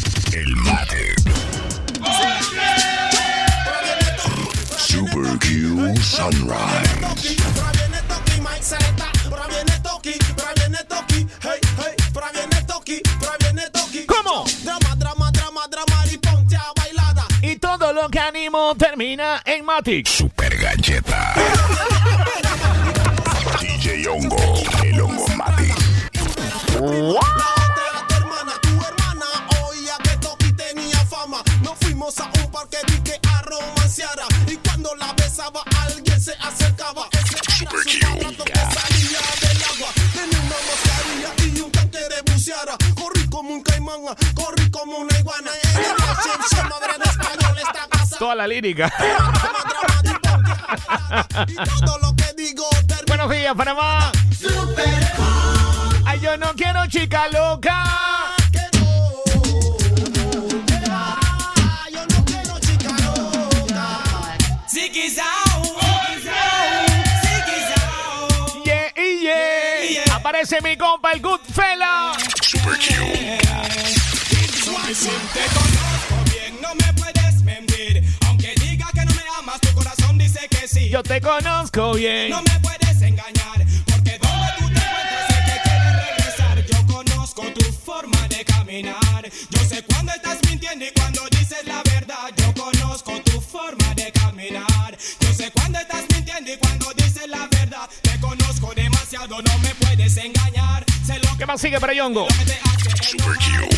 [4.78, 7.81] Super Q Sunrise.
[18.12, 20.06] Que animo termina en Matic.
[20.06, 21.34] Super Galleta.
[23.62, 24.36] DJ Hongo,
[24.84, 25.72] el Hongo Mati.
[48.32, 48.90] Toda la lírica.
[53.08, 54.10] Buenos días, Panamá.
[56.06, 58.31] Ay, yo no quiero chica loca.
[80.92, 82.32] Yo te conozco bien.
[82.32, 86.66] No me puedes engañar, porque donde tú te encuentras sé que quieres regresar.
[86.66, 89.32] Yo conozco tu forma de caminar.
[89.52, 92.30] Yo sé cuando estás mintiendo y cuando dices la verdad.
[92.36, 94.98] Yo conozco tu forma de caminar.
[95.22, 97.90] Yo sé cuando estás mintiendo y cuando dices la verdad.
[98.02, 100.84] Te conozco demasiado, no me puedes engañar.
[101.08, 102.28] Sé lo ¿Qué más sigue para Yongo?
[102.28, 102.36] te.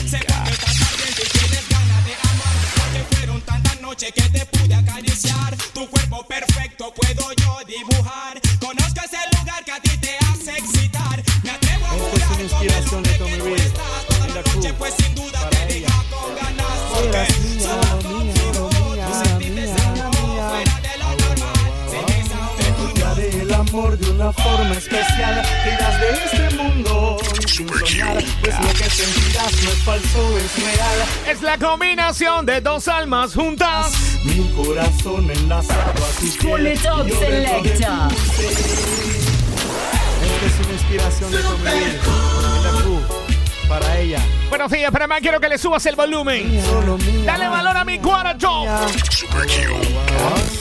[0.10, 2.56] Sé cuando estás ardiente y tienes ganas de amar.
[2.76, 5.33] Porque fueron tantas noches que te pude acariciar.
[30.58, 31.08] Es real.
[31.28, 34.20] Es la combinación de dos almas juntas.
[34.24, 38.08] Mi corazón enlazado a dentro de selecta.
[40.24, 42.00] Esta es una inspiración de convivir.
[42.56, 44.20] En la Q, para ella.
[44.54, 45.20] Buenos días, Panamá.
[45.20, 46.62] Quiero que le subas el volumen.
[47.26, 48.00] Dale valor a mi.
[49.10, 49.74] Super Q.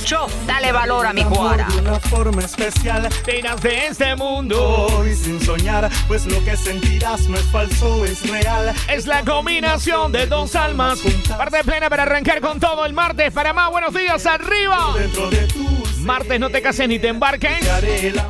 [0.05, 1.67] Cho, dale valor a mi cuara.
[1.69, 3.07] De una forma especial.
[3.23, 4.87] Te irás de este mundo.
[4.97, 8.75] Hoy sin soñar, pues lo que sentirás no es falso, es real.
[8.89, 11.01] Es la combinación de dos almas.
[11.29, 13.31] Parte plena para arrancar con todo el martes.
[13.31, 14.95] Panamá, buenos días, arriba.
[14.97, 17.59] Dentro de tu Martes no te cases ni te embarques.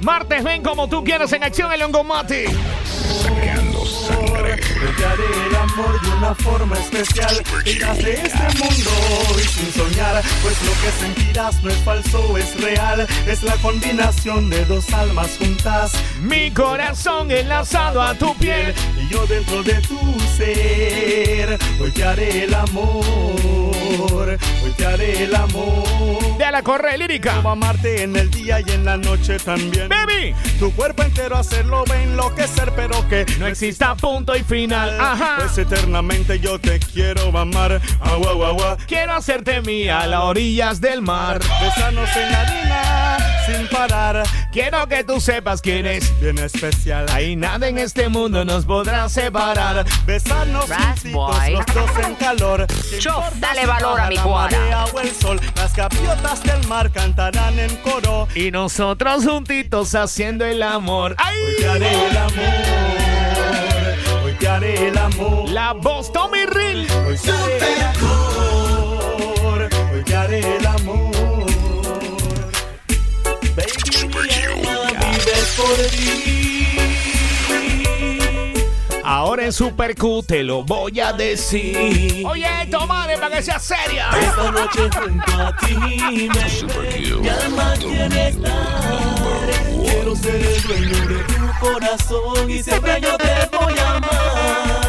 [0.02, 2.46] Martes ven como tú quieras en acción el Longomate.
[3.22, 4.60] Sacando sangre.
[5.74, 7.42] Amor de una forma especial.
[7.64, 8.90] Irás de este mundo
[9.38, 13.06] y sin soñar, pues lo que sentirás no es falso, es real.
[13.26, 15.92] Es la combinación de dos almas juntas.
[16.20, 18.74] Mi corazón enlazado a tu piel.
[19.00, 19.98] Y yo dentro de tu
[20.36, 21.58] ser.
[21.80, 23.02] Hoy te haré el amor.
[24.64, 26.38] Hoy te haré el amor.
[26.38, 27.32] De la corre lírica.
[27.32, 29.88] Quiero amarte en el día y en la noche también.
[29.88, 30.34] Baby.
[30.58, 35.00] Tu cuerpo entero hacerlo va a enloquecer, pero que No exista punto y final.
[35.00, 35.36] Ajá.
[35.38, 37.80] Pues eternamente yo te quiero amar.
[38.00, 38.76] Agua, agua, agua.
[38.86, 41.38] Quiero hacerte mía a las orillas del mar.
[41.60, 44.22] Besarnos en la arena, sin parar.
[44.52, 46.20] Quiero que tú sepas quién es.
[46.20, 47.06] Bien especial.
[47.10, 49.84] Ahí nada en este mundo nos podrá separar.
[50.06, 52.66] Besarnos juntitos, los dos en calor.
[52.90, 54.58] ¿Qué Chof, importa dale valor a mi la cuara.
[54.58, 55.40] marea o el sol?
[55.56, 58.28] Las gaviotas del mar cantarán en coro.
[58.34, 61.14] Y nosotros juntitos haciendo el amor.
[61.18, 61.36] ¡Ay!
[61.46, 63.21] Hoy te haré el amor.
[64.62, 65.48] Hoy te haré el amor.
[65.48, 66.86] La voz Tommy Rill.
[67.06, 69.68] Hoy te haré el amor.
[69.92, 71.10] Hoy te haré el amor.
[73.56, 76.68] Baby, mi alma vive por ti.
[79.04, 82.24] Ahora en Super Q te lo voy a decir.
[82.24, 84.10] Oye, tomare para que sea seria.
[84.10, 85.74] Esta noche junto a ti
[86.32, 89.11] me Super Q, mi alma quiere estar.
[89.84, 94.81] Quiero ser el dueño de tu corazón y siempre yo te voy a amar.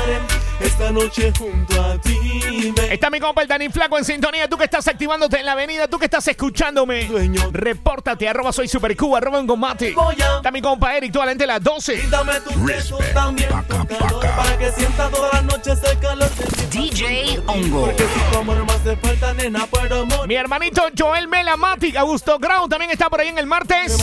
[0.63, 4.47] Esta noche junto a ti me Está mi compa el Dani Flaco en sintonía.
[4.47, 7.05] Tú que estás activándote en la avenida, tú que estás escuchándome.
[7.05, 7.49] Dueño.
[7.51, 9.91] Repórtate, arroba soy Super Q, arroba en Gomati.
[9.91, 12.01] Voy a- Está mi compa Eric, toda la gente a las 12.
[12.09, 13.13] Dame tus besos Respect.
[13.13, 14.35] también Paca, paca.
[14.35, 17.81] para que sienta todas las noches el calor de DJ Ongo.
[17.85, 20.27] Porque si tu amor me hace falta, nena, puedo morir.
[20.27, 23.97] Mi hermanito Joel Mela Matic, Augusto Grau también está por ahí en el martes.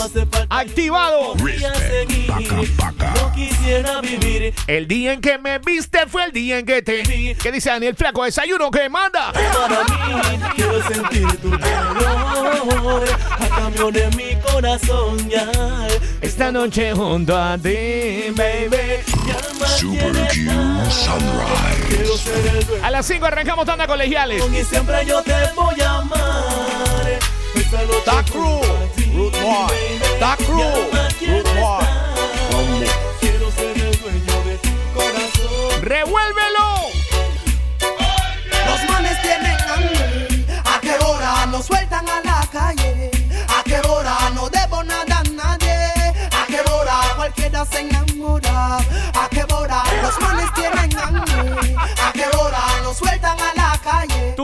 [0.49, 1.33] Activado.
[2.27, 3.13] Paca, paca.
[3.15, 7.03] No quisiera vivir El día en que me viste fue el día en que te
[7.03, 7.35] vi.
[7.35, 8.23] ¿Qué dice Daniel Flaco?
[8.25, 9.31] Desayuno que manda.
[9.33, 10.39] para mí.
[10.55, 13.03] Quiero sentir tu calor
[13.39, 15.49] a cambio de mi corazón ya.
[16.21, 19.01] Esta noche junto a ti, baby.
[19.77, 20.51] Super Q.
[20.91, 22.81] Sunrise.
[22.83, 24.43] A las 5 arrancamos tanda colegiales.
[24.51, 27.19] y siempre yo te voy a amar.
[27.55, 29.67] Esta noche Dark junto Crew, a ti, Root Boy.
[29.67, 30.19] baby.
[30.19, 30.71] Dark Mi Crew,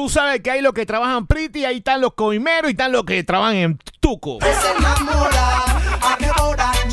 [0.08, 3.04] Tú sabes que hay los que trabajan pretty, ahí están los coimeros y están los
[3.04, 4.40] que trabajan en tuco.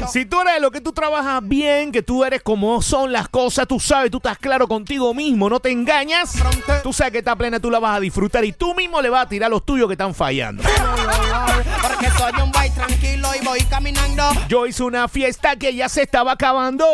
[0.09, 3.67] Si tú eres lo que tú trabajas bien, que tú eres como son las cosas,
[3.67, 6.35] tú sabes, tú estás claro contigo mismo, no te engañas,
[6.83, 9.27] tú sabes que esta plena tú la vas a disfrutar y tú mismo le vas
[9.27, 10.63] a tirar los tuyos que están fallando.
[10.63, 14.25] Porque soy un boy tranquilo y voy caminando.
[14.49, 16.85] Yo hice una fiesta que ya se estaba acabando.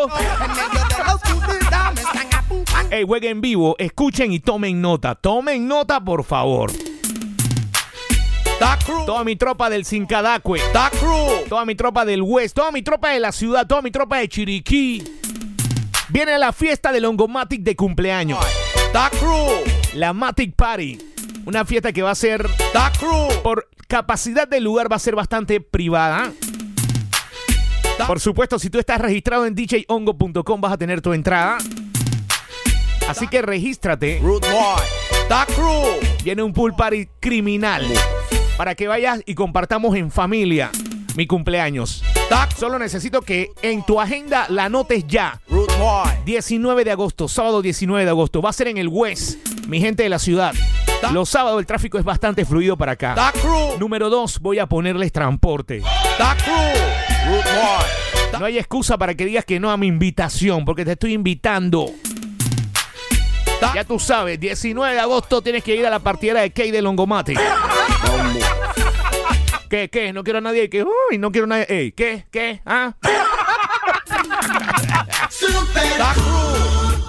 [0.43, 2.95] En medio de la oscuridad me están apuntando.
[2.95, 5.15] Ey, jueguen vivo, escuchen y tomen nota.
[5.15, 6.71] Tomen nota, por favor.
[8.85, 10.61] Crew, Toda mi tropa del Cincadacue,
[10.99, 11.49] Crew.
[11.49, 14.29] toda mi tropa del West, toda mi tropa de la ciudad, toda mi tropa de
[14.29, 15.03] Chiriquí.
[16.11, 18.45] Viene la fiesta del Ongomatic de cumpleaños.
[19.19, 20.99] Crew, La Matic Party.
[21.47, 22.49] Una fiesta que va a ser,
[22.99, 23.29] Crew.
[23.43, 26.31] por capacidad del lugar, va a ser bastante privada.
[28.07, 31.59] Por supuesto, si tú estás registrado en djongo.com vas a tener tu entrada.
[33.09, 34.21] Así que regístrate.
[36.25, 37.87] Viene un pool party criminal.
[38.57, 40.71] Para que vayas y compartamos en familia
[41.17, 42.03] mi cumpleaños.
[42.57, 45.41] Solo necesito que en tu agenda la anotes ya.
[45.49, 46.11] Root Boy.
[46.25, 48.43] 19 de agosto, sábado 19 de agosto.
[48.43, 50.55] Va a ser en el West, mi gente de la ciudad.
[51.13, 53.33] Los sábados el tráfico es bastante fluido para acá.
[53.79, 55.83] Número 2, voy a ponerles transporte.
[58.39, 61.91] No hay excusa para que digas que no a mi invitación, porque te estoy invitando.
[63.75, 66.83] Ya tú sabes, 19 de agosto tienes que ir a la partida de Key de
[66.83, 67.35] Longomate.
[69.69, 70.13] ¿Qué, qué?
[70.13, 70.83] No quiero a nadie que...
[70.83, 71.67] Uy, no quiero a nadie...
[71.69, 72.27] Ey, ¿Qué?
[72.31, 72.61] ¿Qué?
[72.67, 72.95] ¿Ah?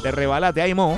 [0.04, 0.96] Te rebalate ahí, mo.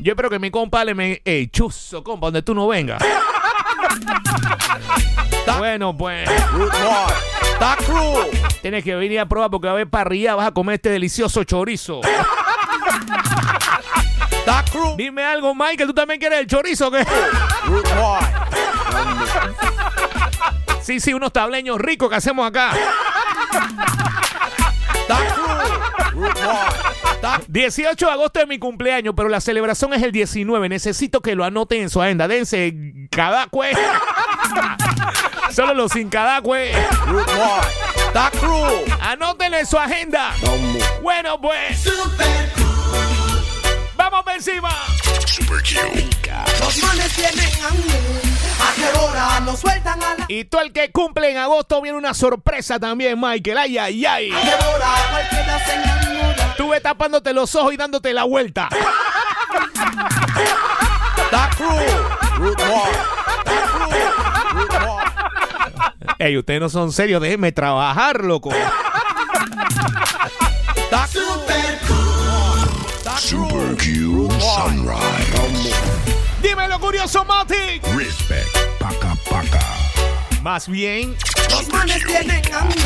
[0.00, 1.22] Yo espero que mi compa le me...
[1.24, 3.00] Ey, chuzo, compa, donde tú no vengas.
[5.58, 6.28] Bueno, pues...
[7.84, 8.30] Crew.
[8.62, 11.44] Tienes que venir a probar porque va a haber parrilla, vas a comer este delicioso
[11.44, 12.00] chorizo.
[14.70, 14.96] Crew.
[14.96, 17.06] Dime algo, Michael, ¿tú también quieres el chorizo o qué?
[20.80, 22.72] Sí, sí, unos tableños ricos que hacemos acá.
[25.34, 26.89] Crew.
[27.22, 30.68] Dark 18 de agosto es mi cumpleaños, pero la celebración es el 19.
[30.68, 32.26] Necesito que lo anoten en su agenda.
[32.26, 32.74] Dense
[33.10, 33.72] cada cue.
[35.52, 36.72] Solo los sin cada cue.
[38.14, 38.84] Dark Crew.
[39.00, 40.32] Anótenlo en su agenda.
[41.02, 41.84] Bueno, pues.
[43.96, 44.70] Vamos por encima.
[45.26, 45.78] Super Q.
[46.60, 48.39] Los manes tienen hambre.
[48.88, 51.98] ¿A qué hora nos sueltan a la Y todo el que cumple en agosto viene
[51.98, 53.58] una sorpresa también, Michael.
[53.58, 54.32] Ay, ay, ay.
[56.70, 58.68] Ves tapándote los ojos y dándote la vuelta.
[66.18, 68.50] Ey, ustedes no son serios, déjenme trabajar, loco.
[73.18, 75.74] Super Q Sunrise.
[76.40, 77.80] Dímelo, curioso, Mati.
[77.96, 78.59] Respect.
[80.42, 81.16] Más bien.
[81.50, 82.80] Los manes tienen hambre.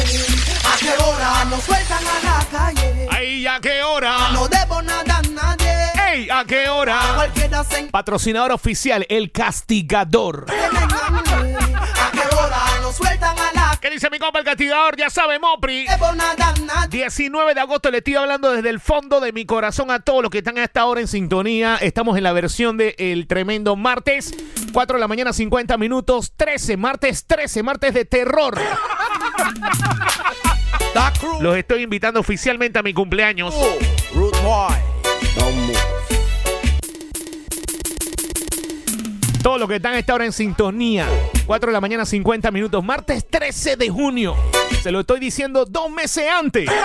[0.64, 3.06] ¿A qué hora nos sueltan a la calle?
[3.10, 4.30] Ay, ¿a qué hora?
[4.32, 5.72] No debo nada a nadie.
[6.12, 6.98] Ey, ¿a qué hora?
[7.14, 10.46] Cualquiera se Patrocinador oficial, El Castigador.
[10.46, 10.74] tienen
[11.06, 11.56] hambre.
[11.76, 14.96] ¿A qué hora nos sueltan a la ¿Qué dice mi compa el castigador?
[14.96, 15.86] Ya sabe, Mopri.
[15.86, 17.00] debo nada a nadie?
[17.02, 20.30] 19 de agosto le estoy hablando desde el fondo de mi corazón a todos los
[20.30, 21.76] que están a esta hora en sintonía.
[21.76, 24.32] Estamos en la versión de El Tremendo Martes.
[24.74, 26.32] 4 de la mañana, 50 minutos.
[26.36, 28.60] 13, martes 13, martes de terror.
[31.40, 33.54] Los estoy invitando oficialmente a mi cumpleaños.
[39.42, 41.06] Todos los que están a esta hora en sintonía.
[41.46, 42.82] 4 de la mañana, 50 minutos.
[42.82, 44.34] Martes 13 de junio.
[44.82, 46.68] Se lo estoy diciendo dos meses antes.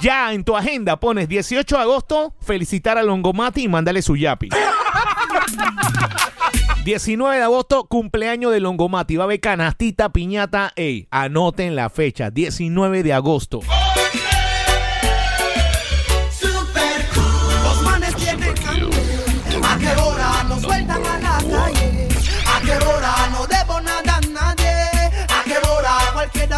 [0.00, 4.48] Ya en tu agenda pones 18 de agosto, felicitar a Longomati y mandarle su yapi.
[6.84, 9.16] 19 de agosto, cumpleaños de Longomati.
[9.16, 10.72] Va a haber canastita, piñata.
[10.76, 12.30] Ey, anoten la fecha.
[12.30, 13.60] 19 de agosto.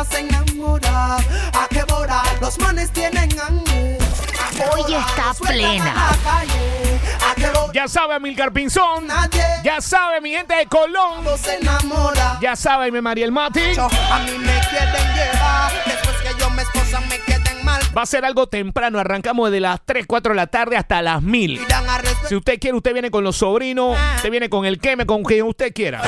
[0.01, 1.17] Cualquiera se enamora?
[1.17, 3.99] ¿A qué hora los manes tienen hambre?
[4.39, 5.95] ¿A qué Hoy está plena.
[7.73, 9.09] Ya sabe, Milcar Pinzón.
[9.65, 11.25] Ya sabe, mi gente de Colón.
[11.39, 12.39] se enamora?
[12.41, 13.61] Ya sabe, mi Mariel Mati.
[13.79, 18.07] A mí me quieren llevar Después que yo me esposa me queden mal Va a
[18.07, 18.99] ser algo temprano.
[18.99, 21.53] Arrancamos de las 3, 4 de la tarde hasta las 1000.
[21.53, 23.97] Irán a respetar Si usted quiere, usted viene con los sobrinos.
[24.17, 26.03] Usted viene con el queme, con quien usted quiera.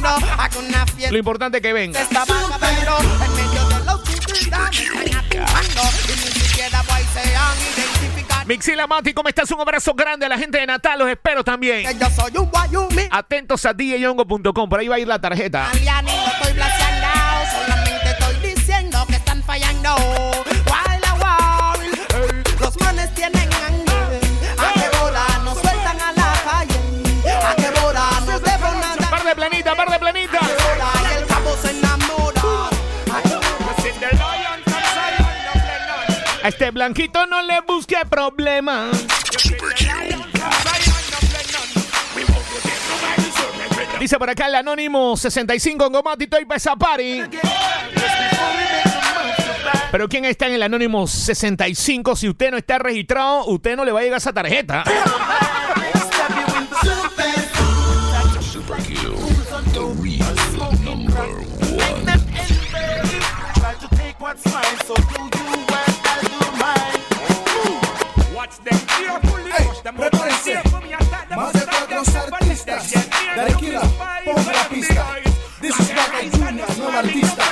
[0.00, 2.00] Una fiesta Lo importante es que venga.
[2.00, 8.46] En medio de la oscuridad Me están apuntando Y ni siquiera voy se han identificado
[8.46, 9.50] Mixila Mati, ¿cómo estás?
[9.50, 10.98] Un abrazo grande a la gente de Natal.
[10.98, 11.86] Los espero también.
[11.86, 14.68] Que yo soy un guayumi Atentos a djyongo.com.
[14.68, 15.70] Por ahí va a ir la tarjeta.
[15.70, 17.06] Aliani, no estoy blaseando
[17.60, 19.94] Solamente estoy diciendo que están fallando
[36.50, 39.06] este blanquito no le busque problemas.
[44.00, 47.22] Dice por acá el anónimo 65 en Gomatito y Pesa Party.
[49.92, 52.16] Pero ¿quién está en el anónimo 65?
[52.16, 54.82] Si usted no está registrado, usted no le va a llegar esa tarjeta.
[69.96, 70.62] Prepárense.
[71.36, 72.92] Más de cuatro artistas.
[73.34, 73.82] Tranquila,
[74.24, 75.06] ponga la pista.
[75.60, 77.44] This is Baka Junior, nuevo artista.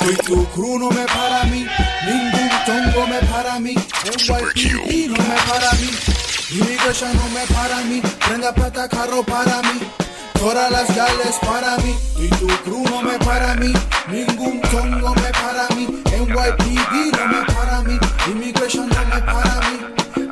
[0.00, 1.64] Y tu crew no me para a mí,
[2.04, 5.90] ningún tongo me para a mí, NYPD no me para a mí,
[6.50, 9.80] Immigration no me para a mí, prenda plata carro para mí,
[10.34, 13.72] todas las gales para mí, y tu crew no me para a mí,
[14.08, 19.20] ningún tongo me para a mí, NYPD no me para a mí, Immigration no me
[19.20, 19.78] para mí,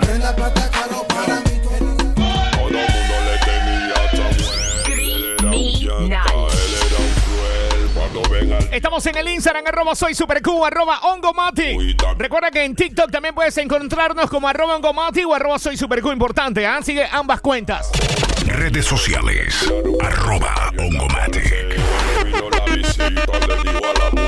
[0.01, 1.61] prenda plata carro para mí.
[1.65, 4.61] Todo mundo le temía a Samuel.
[4.87, 7.91] Él era un llanta, él era un cruel.
[7.95, 11.97] Cuando ven al Estamos en el Instagram, arroba soy supercu, arroba ongomati.
[12.17, 16.13] Recuerda que en TikTok también puedes encontrarnos como arroba ongomati o arroba soy supercu.
[16.13, 16.81] Importante, ¿ah?
[16.83, 17.91] Sigue ambas cuentas.
[18.47, 19.69] Redes sociales.
[20.01, 21.81] Arroba Ongomatic.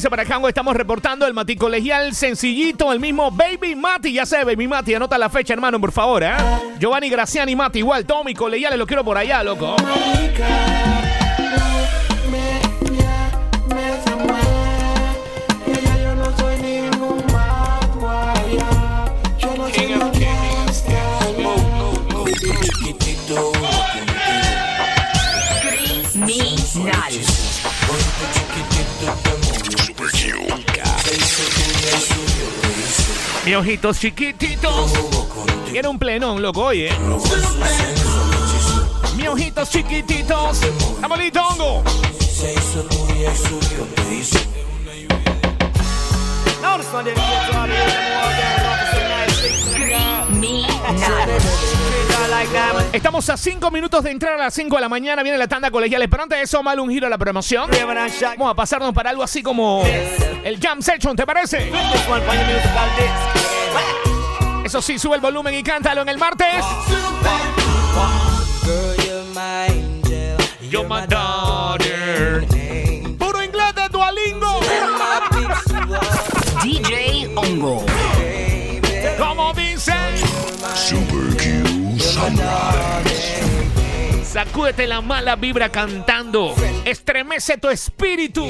[0.00, 4.14] Dice para acá, estamos reportando el Mati Colegial sencillito, el mismo Baby Mati.
[4.14, 6.32] Ya sé, Baby Mati, anota la fecha, hermano, por favor, ¿eh?
[6.78, 9.76] Giovanni Graciani Mati, igual, mis colegiales los quiero por allá, loco.
[33.50, 34.92] Mis ojitos chiquititos.
[35.72, 36.88] Quiere un plenón, loco, oye.
[39.16, 40.60] Mis ojitos chiquititos.
[41.02, 41.82] Amolito hongo.
[52.92, 55.24] Estamos a 5 minutos de entrar a las 5 de la mañana.
[55.24, 56.08] Viene la tanda colegial.
[56.08, 57.68] Pero antes de eso, mal un giro a la programación.
[58.38, 59.82] Vamos a pasarnos para algo así como
[60.44, 61.70] el Jam Session, ¿te parece?
[64.64, 66.64] Eso sí, sube el volumen y cántalo en el martes.
[70.70, 72.46] You're my daughter.
[73.18, 74.60] Puro inglés de Duolingo.
[76.62, 77.84] DJ Ongo.
[79.18, 79.52] Como.
[80.76, 83.42] Super Q Sunrise.
[84.22, 86.54] Sacúdete la mala vibra cantando.
[86.84, 88.46] Estremece tu espíritu.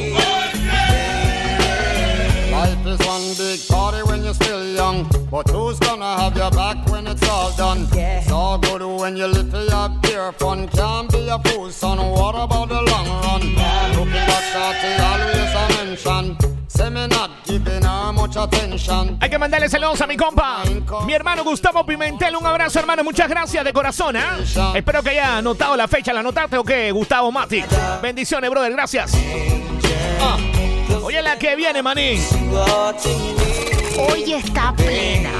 [2.60, 5.08] Life is one big party when you're still young.
[5.30, 7.86] But who's gonna have your back when it's all done?
[8.28, 10.68] So good when you live for your pure fun.
[10.68, 11.96] Can't be a fool, son.
[11.96, 13.42] What about the long run?
[13.96, 16.36] Looking back, shorty, always a mention.
[16.68, 19.16] Say me not giving her much attention.
[19.22, 20.62] Hay que mandarle saludos a mi compa,
[21.06, 22.36] mi hermano Gustavo Pimentel.
[22.36, 23.02] Un abrazo, hermano.
[23.02, 24.16] Muchas gracias de corazón.
[24.16, 24.22] ¿eh?
[24.74, 26.12] Espero que haya anotado la fecha.
[26.12, 27.64] ¿La anotaste o qué, Gustavo Mati?
[28.02, 28.72] Bendiciones, brother.
[28.72, 29.16] Gracias.
[30.20, 30.36] Ah.
[31.02, 32.20] Oye, la que viene, manín.
[33.98, 35.30] Hoy está plena.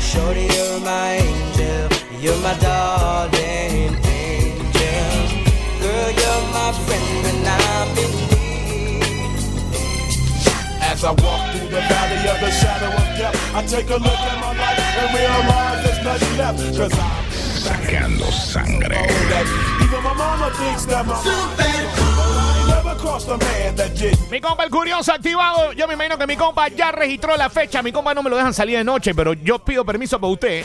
[0.00, 1.88] Shorty, you're my angel.
[2.20, 5.18] You're my darling angel.
[5.80, 8.12] Girl, you're my friend when I'm in
[10.82, 14.18] As I walk through the valley of the shadow of death, I take a look
[14.30, 16.58] at my life and realize there's nothing left.
[16.76, 17.28] Cause I'm
[17.58, 18.96] Sacando sangre.
[19.82, 21.14] even my mama thinks that my
[24.30, 25.72] Mi compa el curioso activado.
[25.72, 27.82] Yo me imagino que mi compa ya registró la fecha.
[27.82, 30.64] Mi compa no me lo dejan salir de noche, pero yo pido permiso para usted.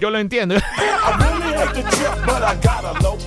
[0.00, 0.56] Yo lo entiendo.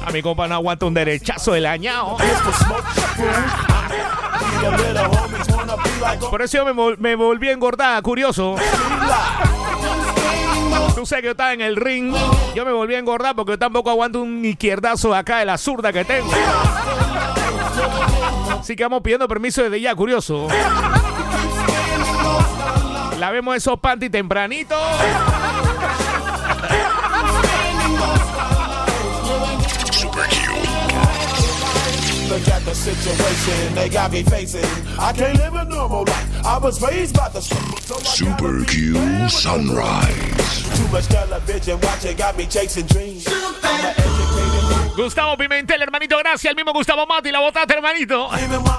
[0.05, 2.17] A mi compa no aguanta un derechazo de lañado.
[2.19, 2.83] It's the smoke
[3.15, 3.81] food.
[4.61, 8.55] Your little homies wanna be like Por eso yo me volví engordada, curioso.
[10.95, 12.13] Tú sabes que yo estaba en el ring.
[12.55, 15.91] Yo me volví a engordar porque yo tampoco aguanto un izquierdazo acá de la zurda
[15.91, 16.31] que tengo.
[18.59, 20.47] Así que vamos pidiendo permiso desde ya, curioso.
[23.19, 24.75] Lavemos esos panty tempranito.
[32.29, 34.63] Look at the situation they got me facing.
[34.97, 36.30] I can't live a normal life.
[36.43, 37.55] I was raised by the so
[37.99, 38.95] Super Q
[39.29, 40.63] Sunrise.
[40.75, 43.27] too much television watching got me chasing dreams.
[44.95, 46.49] Gustavo Pimentel, hermanito, gracias.
[46.49, 48.27] El mismo Gustavo Mati, la botaste, hermanito.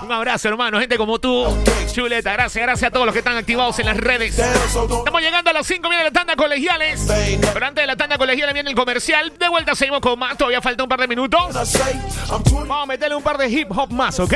[0.03, 0.79] Un abrazo, hermano.
[0.79, 1.47] Gente como tú.
[1.93, 4.39] Chuleta, gracias, gracias a todos los que están activados en las redes.
[4.39, 7.07] Estamos llegando a las 5 viene la tanda colegiales.
[7.09, 9.33] Pero antes de la tanda colegial viene el comercial.
[9.39, 10.37] De vuelta seguimos con más.
[10.37, 11.41] Todavía falta un par de minutos.
[12.51, 14.35] Vamos a meterle un par de hip hop más, ¿ok?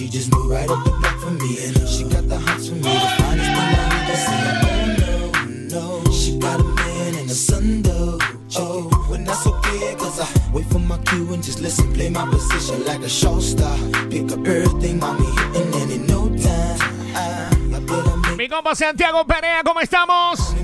[0.00, 1.58] She just moved right up the block for me.
[1.62, 4.48] And she got the hots for me, the finest thing I ever seen.
[4.64, 8.18] Oh no, no, she got a man and a son though.
[8.56, 12.26] Oh, but that's okay, cause I wait for my cue and just listen, play my
[12.30, 13.76] position like a show star.
[14.08, 16.78] Pick up everything, mommy hitting, and in no time,
[17.14, 20.54] I, I Mi compa Santiago Perea, ¿cómo estamos?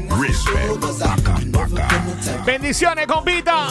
[2.46, 3.68] Bendiciones, compita.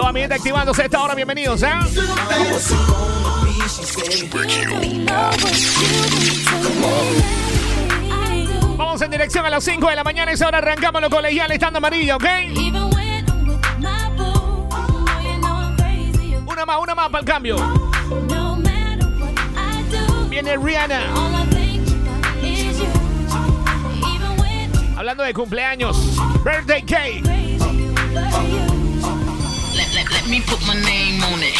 [0.00, 1.68] Toda mi gente activándose esta hora, bienvenidos, ¿eh?
[8.78, 11.76] Vamos en dirección a las 5 de la mañana, esa hora arrancamos los colegiales, estando
[11.76, 12.24] amarillo, ¿ok?
[16.46, 17.56] Una más, una más para el cambio.
[20.30, 21.00] Viene Rihanna.
[24.96, 28.69] Hablando de cumpleaños, birthday cake.
[30.30, 31.54] Let, let, let me put my name on it.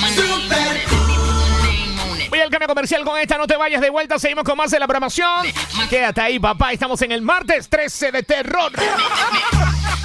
[0.00, 0.50] My name on it.
[0.50, 2.32] Let me put my name on it.
[2.32, 3.38] Oye, cambio comercial con esta.
[3.38, 4.18] No te vayas de vuelta.
[4.18, 5.46] Seguimos con más de la programación.
[5.88, 6.72] Quédate ahí, papá.
[6.72, 8.72] Estamos en el martes 13 de terror.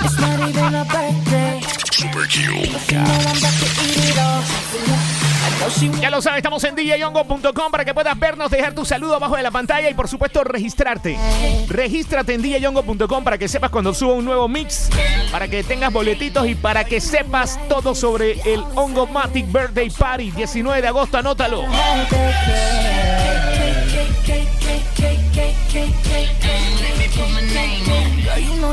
[0.01, 1.61] It's not even a birthday.
[1.91, 2.27] Super
[6.01, 9.43] ya lo sabes, estamos en djyongo.com para que puedas vernos, dejar tu saludo abajo de
[9.43, 11.17] la pantalla y por supuesto registrarte.
[11.67, 14.89] Regístrate en djyongo.com para que sepas cuando suba un nuevo mix,
[15.31, 20.31] para que tengas boletitos y para que sepas todo sobre el Hongo Matic Birthday Party
[20.31, 21.63] 19 de agosto, anótalo.